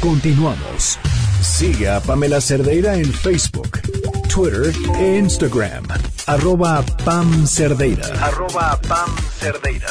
[0.00, 0.98] Continuamos.
[1.42, 3.78] Sigue a Pamela Cerdeira en Facebook,
[4.26, 5.84] Twitter e Instagram.
[6.26, 8.06] Arroba Pam Cerdeira.
[8.24, 9.88] Arroba Pam Cerdeira.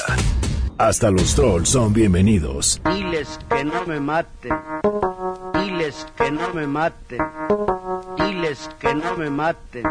[0.79, 2.81] Hasta los trolls son bienvenidos.
[2.91, 4.53] Diles que no me maten.
[5.53, 7.19] Diles que no me maten.
[8.17, 9.83] Diles que no me maten.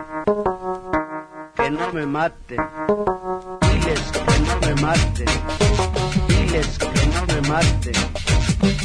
[1.55, 2.59] Que no me maten.
[3.61, 5.70] Diles que no me maten.
[6.61, 7.93] Diles que no me maten.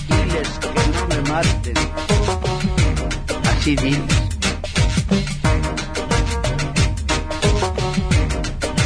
[0.07, 1.73] Diles que no me maten.
[3.51, 4.15] Así diles.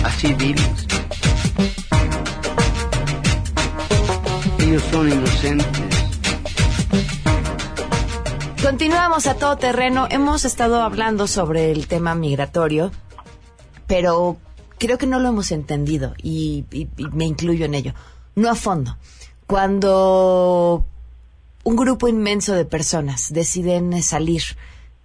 [0.03, 0.87] Así diles.
[4.57, 5.95] Ellos son inocentes.
[8.63, 10.07] Continuamos a todo terreno.
[10.09, 12.91] Hemos estado hablando sobre el tema migratorio,
[13.85, 14.37] pero
[14.79, 16.65] creo que no lo hemos entendido y,
[17.13, 17.93] me incluyo en ello.
[18.39, 18.95] No a fondo.
[19.47, 20.85] Cuando
[21.65, 24.43] un grupo inmenso de personas deciden salir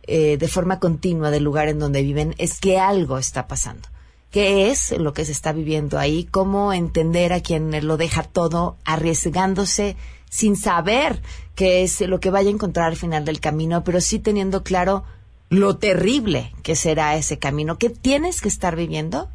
[0.05, 3.89] eh, de forma continua del lugar en donde viven, es que algo está pasando.
[4.31, 6.29] ¿Qué es lo que se está viviendo ahí?
[6.31, 9.97] ¿Cómo entender a quien lo deja todo arriesgándose
[10.31, 11.21] sin saber
[11.57, 15.03] qué es lo que vaya a encontrar al final del camino, pero sí teniendo claro
[15.49, 17.79] lo terrible que será ese camino?
[17.79, 19.29] ¿Qué tienes que estar viviendo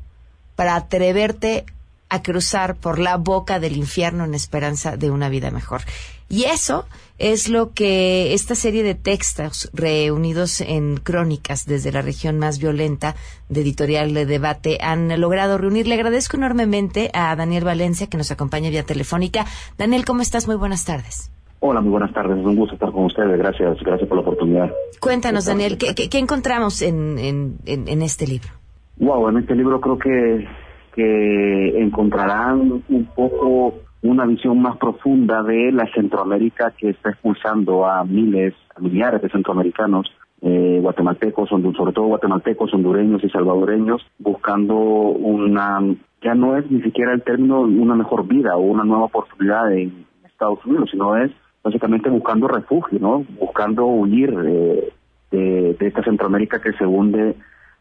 [0.56, 1.66] para atreverte
[2.10, 5.82] a cruzar por la boca del infierno en esperanza de una vida mejor.
[6.28, 6.86] Y eso
[7.18, 13.16] es lo que esta serie de textos reunidos en crónicas desde la región más violenta
[13.50, 15.88] de editorial de debate han logrado reunir.
[15.88, 19.46] Le agradezco enormemente a Daniel Valencia que nos acompaña vía telefónica.
[19.78, 20.48] Daniel, ¿cómo estás?
[20.48, 21.32] Muy buenas tardes.
[21.62, 22.38] Hola, muy buenas tardes.
[22.38, 23.38] Es un gusto estar con ustedes.
[23.38, 24.72] Gracias, gracias por la oportunidad.
[25.02, 28.50] Cuéntanos, Daniel, ¿qué, qué, qué encontramos en, en, en, en este libro?
[28.98, 30.48] Wow, en este libro creo que,
[30.94, 38.04] que encontrarán un poco una visión más profunda de la Centroamérica que está expulsando a
[38.06, 40.10] miles, a millares de centroamericanos,
[40.42, 45.82] eh, guatemaltecos, sobre todo guatemaltecos, hondureños y salvadoreños, buscando una,
[46.22, 50.06] ya no es ni siquiera el término una mejor vida o una nueva oportunidad en
[50.26, 51.32] Estados Unidos, sino es
[51.62, 53.26] básicamente buscando refugio, ¿no?
[53.38, 54.94] Buscando huir eh,
[55.30, 57.36] de, de esta Centroamérica que se hunde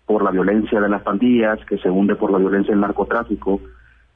[0.09, 3.61] por la violencia de las pandillas, que se hunde por la violencia del narcotráfico,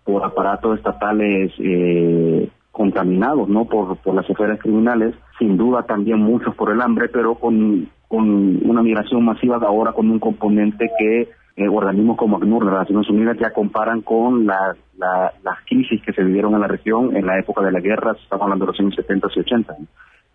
[0.05, 3.66] por aparatos estatales eh, contaminados, ¿no?
[3.66, 8.66] Por, por las esferas criminales, sin duda también muchos por el hambre, pero con, con
[8.68, 13.11] una migración masiva ahora con un componente que eh, organismos como ACNUR de las Naciones
[13.11, 17.26] Unidas ya comparan con la, la- las crisis que se vivieron en la región en
[17.26, 19.86] la época de la guerra, estamos hablando de los años 70 y 80, ¿no?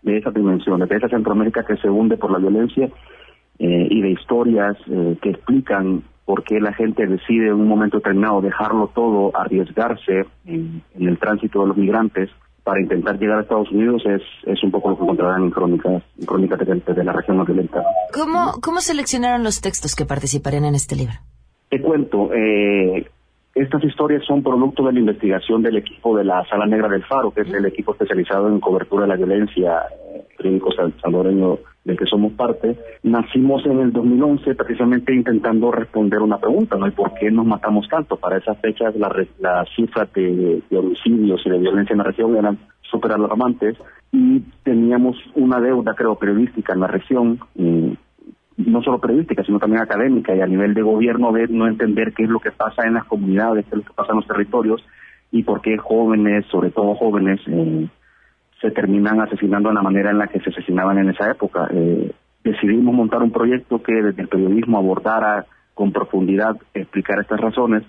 [0.04, 2.88] de esa dimensión, de esa Centroamérica que se hunde por la violencia
[3.60, 7.98] eh, y de historias eh, que explican por qué la gente decide en un momento
[7.98, 12.30] determinado dejarlo todo, arriesgarse en, en el tránsito de los migrantes
[12.64, 16.04] para intentar llegar a Estados Unidos es, es un poco lo que encontrarán en crónicas,
[16.20, 17.82] en crónicas de, de la región violenta.
[18.14, 21.14] ¿Cómo, ¿Cómo seleccionaron los textos que participarían en este libro?
[21.70, 23.08] Te cuento, eh,
[23.56, 27.32] estas historias son producto de la investigación del equipo de la Sala Negra del Faro,
[27.32, 29.84] que es el equipo especializado en cobertura de la violencia
[30.14, 32.78] eh, clínico sal- salvadoreño del que somos parte.
[33.02, 36.88] Nacimos en el 2011 precisamente intentando responder una pregunta, ¿no?
[36.88, 38.18] ¿Y por qué nos matamos tanto?
[38.18, 43.14] Para esas fechas las cifras de, homicidios y de violencia en la región eran súper
[43.14, 43.78] alarmantes
[44.12, 47.40] y teníamos una deuda, creo, periodística en la región.
[47.56, 47.96] eh,
[48.58, 52.24] no solo periodística, sino también académica y a nivel de gobierno de no entender qué
[52.24, 54.84] es lo que pasa en las comunidades, qué es lo que pasa en los territorios
[55.32, 57.88] y por qué jóvenes, sobre todo jóvenes, eh,
[58.62, 61.68] se terminan asesinando de la manera en la que se asesinaban en esa época.
[61.72, 62.12] Eh,
[62.44, 67.84] decidimos montar un proyecto que desde el periodismo abordara con profundidad, explicar estas razones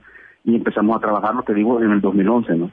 [0.45, 2.71] y empezamos a trabajar, lo que digo, en el 2011, ¿no?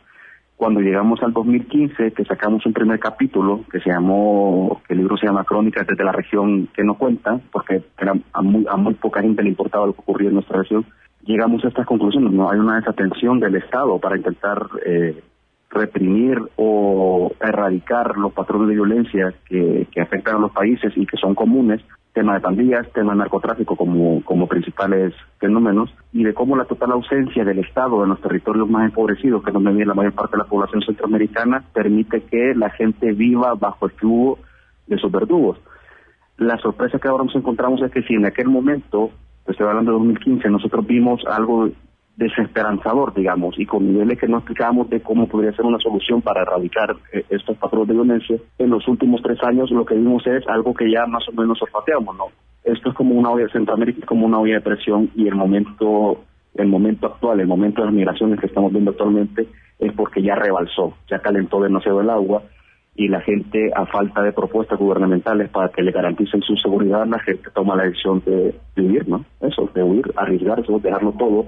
[0.57, 5.17] Cuando llegamos al 2015, que sacamos un primer capítulo que se llamó, que el libro
[5.17, 8.93] se llama Crónicas desde la región que no cuenta, porque era a, muy, a muy
[8.93, 10.85] poca gente le importaba lo que ocurría en nuestra región,
[11.25, 12.31] llegamos a estas conclusiones.
[12.31, 15.21] No hay una desatención del Estado para intentar eh,
[15.75, 21.17] reprimir o erradicar los patrones de violencia que, que afectan a los países y que
[21.17, 21.81] son comunes,
[22.13, 26.93] tema de pandillas, tema de narcotráfico como, como principales fenómenos, y de cómo la total
[26.93, 30.37] ausencia del Estado en los territorios más empobrecidos, que es donde vive la mayor parte
[30.37, 34.39] de la población centroamericana, permite que la gente viva bajo el yugo
[34.87, 35.59] de sus verdugos.
[36.37, 39.11] La sorpresa que ahora nos encontramos es que si en aquel momento,
[39.45, 41.69] estoy hablando de 2015, nosotros vimos algo
[42.17, 46.43] desesperanzador, digamos, y con niveles que no explicábamos de cómo podría ser una solución para
[46.43, 50.47] erradicar eh, estos patrones de violencia, en los últimos tres años lo que vimos es
[50.47, 52.25] algo que ya más o menos olfateamos, ¿no?
[52.63, 56.23] Esto es como una olla, Centroamérica es como una olla de presión y el momento,
[56.55, 59.47] el momento actual, el momento de las migraciones que estamos viendo actualmente
[59.77, 62.43] es porque ya rebalsó, ya calentó demasiado el agua
[62.95, 67.19] y la gente, a falta de propuestas gubernamentales para que le garanticen su seguridad, la
[67.19, 69.25] gente toma la decisión de, huir, ¿no?
[69.41, 71.45] Eso, de huir, arriesgarse, dejarlo todo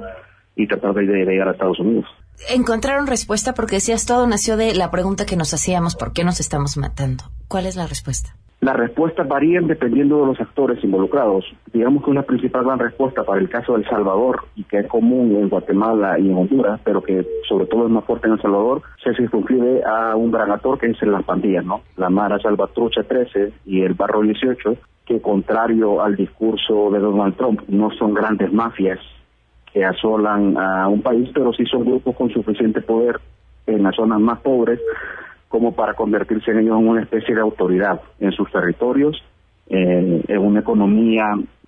[0.57, 2.05] y tratar de, de llegar a Estados Unidos.
[2.53, 6.39] Encontraron respuesta porque decías todo nació de la pregunta que nos hacíamos, ¿por qué nos
[6.39, 7.23] estamos matando?
[7.47, 8.35] ¿Cuál es la respuesta?
[8.59, 11.45] Las respuestas varían dependiendo de los actores involucrados.
[11.71, 14.87] Digamos que una principal gran respuesta para el caso de El Salvador, y que es
[14.87, 18.41] común en Guatemala y en Honduras, pero que sobre todo es más fuerte en El
[18.41, 21.81] Salvador, se circunscribe a un gran actor que es en las pandillas, ¿no?
[21.97, 27.61] La Mara Salvatrucha 13 y el Barro 18, que contrario al discurso de Donald Trump,
[27.67, 28.99] no son grandes mafias
[29.74, 33.20] que asolan a un país, pero sí son grupos con suficiente poder
[33.65, 34.80] en las zonas más pobres
[35.47, 39.24] como para convertirse en ellos en una especie de autoridad en sus territorios,
[39.70, 41.26] en una economía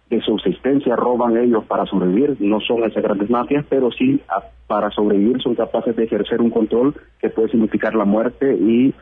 [0.10, 4.20] de subsistencia, roban ellos para sobrevivir, no son esas grandes mafias, pero sí
[4.68, 8.94] para sobrevivir son capaces de ejercer un control que puede significar la muerte y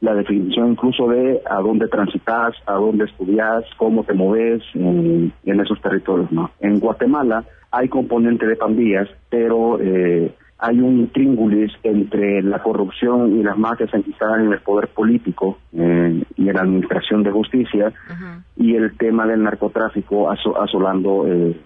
[0.00, 5.80] la definición incluso de a dónde transitas, a dónde estudias, cómo te moves en, esos
[5.82, 6.32] territorios.
[6.32, 6.50] ¿no?
[6.60, 13.42] En Guatemala hay componente de pandillas, pero eh, hay un tríngulis entre la corrupción y
[13.42, 17.92] las mafias enquistadas en el poder político eh, y en la administración de justicia
[18.56, 21.58] y el tema del narcotráfico asolando eh,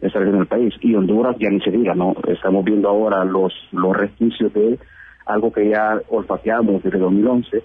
[0.00, 0.74] esa región del país.
[0.80, 2.14] Y Honduras ya ni se diga, ¿no?
[2.26, 4.78] Estamos viendo ahora los, los resquicios de
[5.26, 7.62] algo que ya olfateamos desde 2011,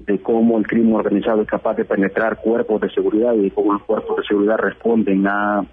[0.00, 3.82] de cómo el crimen organizado es capaz de penetrar cuerpos de seguridad y cómo los
[3.82, 5.64] cuerpos de seguridad responden a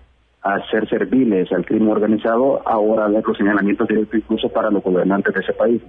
[0.42, 5.34] a ser serviles al crimen organizado, ahora hay los señalamientos directos incluso para los gobernantes
[5.34, 5.82] de ese país.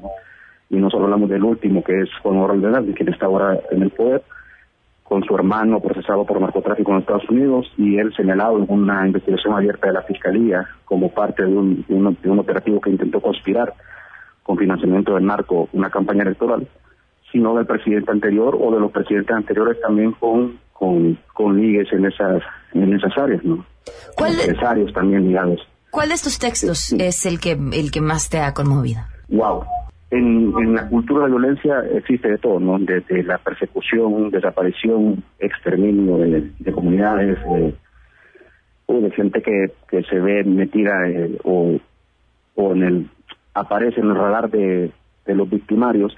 [0.69, 3.83] Y no solo hablamos del último, que es Juan Orlando de quien está ahora en
[3.83, 4.23] el poder,
[5.05, 9.55] con su hermano procesado por narcotráfico en Estados Unidos y él señalado en una investigación
[9.55, 13.75] abierta de la Fiscalía como parte de un, de un, operativo que intentó conspirar
[14.51, 16.67] con financiamiento del narco una campaña electoral,
[17.31, 22.05] sino del presidente anterior o de los presidentes anteriores también con, con, con ligues en
[22.07, 22.43] esas,
[22.75, 23.65] en esas áreas, ¿no?
[24.17, 25.61] ¿Cuál de, también ligados.
[25.93, 29.03] ¿Cuál de estos textos es el que, el que más te ha conmovido?
[29.29, 29.63] Wow.
[30.11, 32.77] En, en la cultura de violencia existe de todo, ¿no?
[32.81, 37.39] Desde la persecución, desaparición, exterminio de, comunidades,
[38.87, 41.79] o de gente que, que se ve metida eh, o,
[42.57, 43.11] o en el
[43.55, 44.93] aparece en el radar de,
[45.27, 46.17] los victimarios.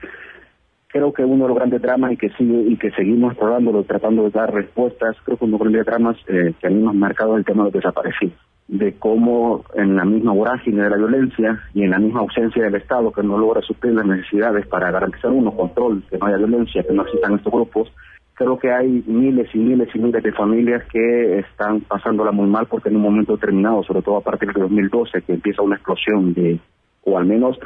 [0.88, 4.24] Creo que uno de los grandes dramas y que sigue y que seguimos explorándolo, tratando
[4.24, 6.90] de dar respuestas, creo que uno de los grandes dramas eh, que a mí me
[6.90, 10.96] ha marcado el tema de los desaparecidos, de cómo en la misma vorágine de la
[10.96, 14.90] violencia y en la misma ausencia del Estado que no logra suplir las necesidades para
[14.90, 17.92] garantizar uno control, que no haya violencia, que no existan estos grupos,
[18.34, 22.66] creo que hay miles y miles y miles de familias que están pasándola muy mal
[22.66, 26.34] porque en un momento determinado, sobre todo a partir de 2012, que empieza una explosión
[26.34, 26.58] de,
[27.04, 27.58] o al menos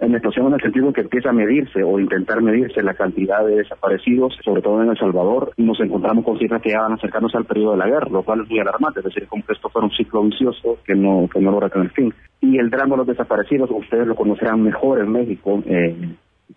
[0.00, 3.56] en explosión en el sentido que empieza a medirse o intentar medirse la cantidad de
[3.56, 7.46] desaparecidos, sobre todo en El Salvador, nos encontramos con cifras que ya van acercarnos al
[7.46, 9.86] periodo de la guerra, lo cual es muy alarmante, es decir, como que esto fuera
[9.86, 12.12] un ciclo vicioso que no, que no logra tener fin.
[12.40, 15.96] Y el drama de los desaparecidos, ustedes lo conocerán mejor en México, eh,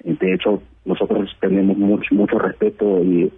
[0.03, 3.31] de hecho, nosotros tenemos mucho, mucho respeto y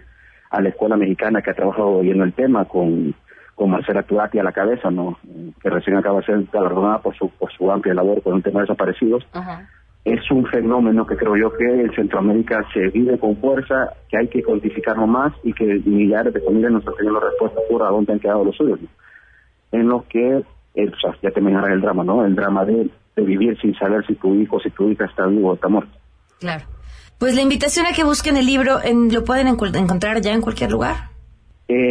[0.50, 3.14] a la escuela mexicana que ha trabajado en el tema con
[3.54, 5.18] con Marcela Turati a la cabeza, ¿no?
[5.60, 8.60] que recién acaba de ser galardonada por su, por su amplia labor con el tema
[8.60, 9.26] de desaparecidos.
[9.32, 9.68] Ajá
[10.04, 14.28] es un fenómeno que creo yo que en Centroamérica se vive con fuerza, que hay
[14.28, 18.12] que cuantificarlo más y que millares de familias nos han tenido respuesta por a dónde
[18.12, 18.80] han quedado los suyos.
[19.70, 20.42] En lo que,
[20.74, 20.92] eh,
[21.22, 22.24] ya te el drama, ¿no?
[22.24, 25.54] El drama de, vivir sin saber si tu hijo, si tu hija está vivo o
[25.54, 25.92] está muerto.
[26.40, 26.64] Claro.
[27.18, 30.72] Pues la invitación a que busquen el libro, en, ¿lo pueden encontrar ya en cualquier
[30.72, 31.11] lugar?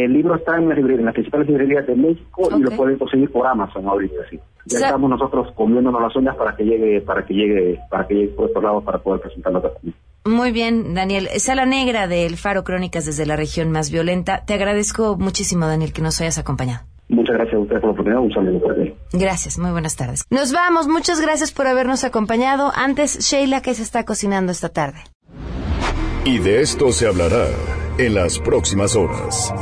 [0.04, 3.46] El libro está en, en las principales librerías de México y lo pueden conseguir por
[3.46, 7.80] Amazon ahorita, sí ya estamos nosotros comiéndonos las uñas para que llegue, para que llegue,
[7.90, 9.94] para que llegue por estos lados para poder presentarlo también.
[10.24, 11.28] Muy bien, Daniel.
[11.38, 14.44] Sala Negra del Faro Crónicas desde la región más violenta.
[14.44, 16.84] Te agradezco muchísimo, Daniel, que nos hayas acompañado.
[17.08, 18.22] Muchas gracias a ustedes por la oportunidad.
[18.22, 18.76] Un saludo por
[19.12, 20.24] Gracias, muy buenas tardes.
[20.30, 22.70] Nos vamos, muchas gracias por habernos acompañado.
[22.74, 25.00] Antes, Sheila, que se está cocinando esta tarde.
[26.24, 27.46] Y de esto se hablará
[28.06, 29.52] en las próximas horas.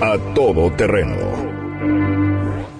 [0.00, 1.54] A todo terreno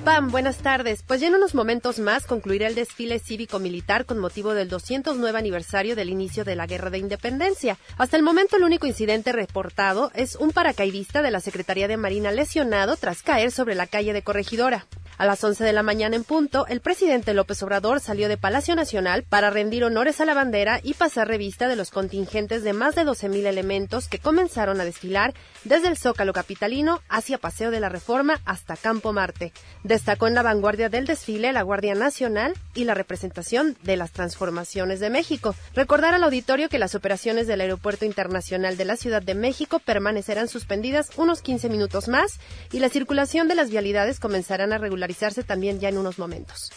[0.05, 1.03] Pam, buenas tardes.
[1.03, 5.97] Pues ya en unos momentos más concluirá el desfile cívico-militar con motivo del 209 aniversario
[5.97, 7.79] del inicio de la Guerra de Independencia.
[7.97, 12.33] Hasta el momento el único incidente reportado es un paracaidista de la Secretaría de Marina
[12.33, 14.87] lesionado tras caer sobre la calle de Corregidora.
[15.17, 18.75] A las 11 de la mañana en punto, el presidente López Obrador salió de Palacio
[18.75, 22.97] Nacional para rendir honores a la bandera y pasar revista de los contingentes de más
[22.97, 27.89] de 12.000 elementos que comenzaron a desfilar desde el Zócalo Capitalino hacia Paseo de la
[27.89, 29.53] Reforma hasta Campo Marte.
[29.85, 34.99] Destacó en la vanguardia del desfile la Guardia Nacional y la representación de las transformaciones
[34.99, 35.55] de México.
[35.75, 40.49] Recordar al auditorio que las operaciones del Aeropuerto Internacional de la Ciudad de México permanecerán
[40.49, 42.41] suspendidas unos 15 minutos más
[42.73, 45.04] y la circulación de las vialidades comenzarán a regular
[45.47, 46.71] también ya en unos momentos.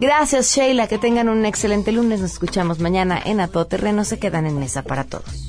[0.00, 0.86] Gracias, Sheila.
[0.86, 2.20] Que tengan un excelente lunes.
[2.20, 4.04] Nos escuchamos mañana en A Todo Terreno.
[4.04, 5.48] Se quedan en mesa para todos.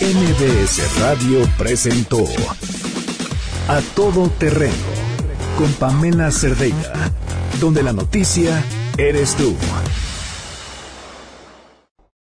[0.00, 2.24] MBS Radio presentó
[3.68, 4.74] A Todo Terreno
[5.56, 7.10] con Pamela Cerdeira,
[7.58, 8.62] donde la noticia
[8.98, 9.56] eres tú.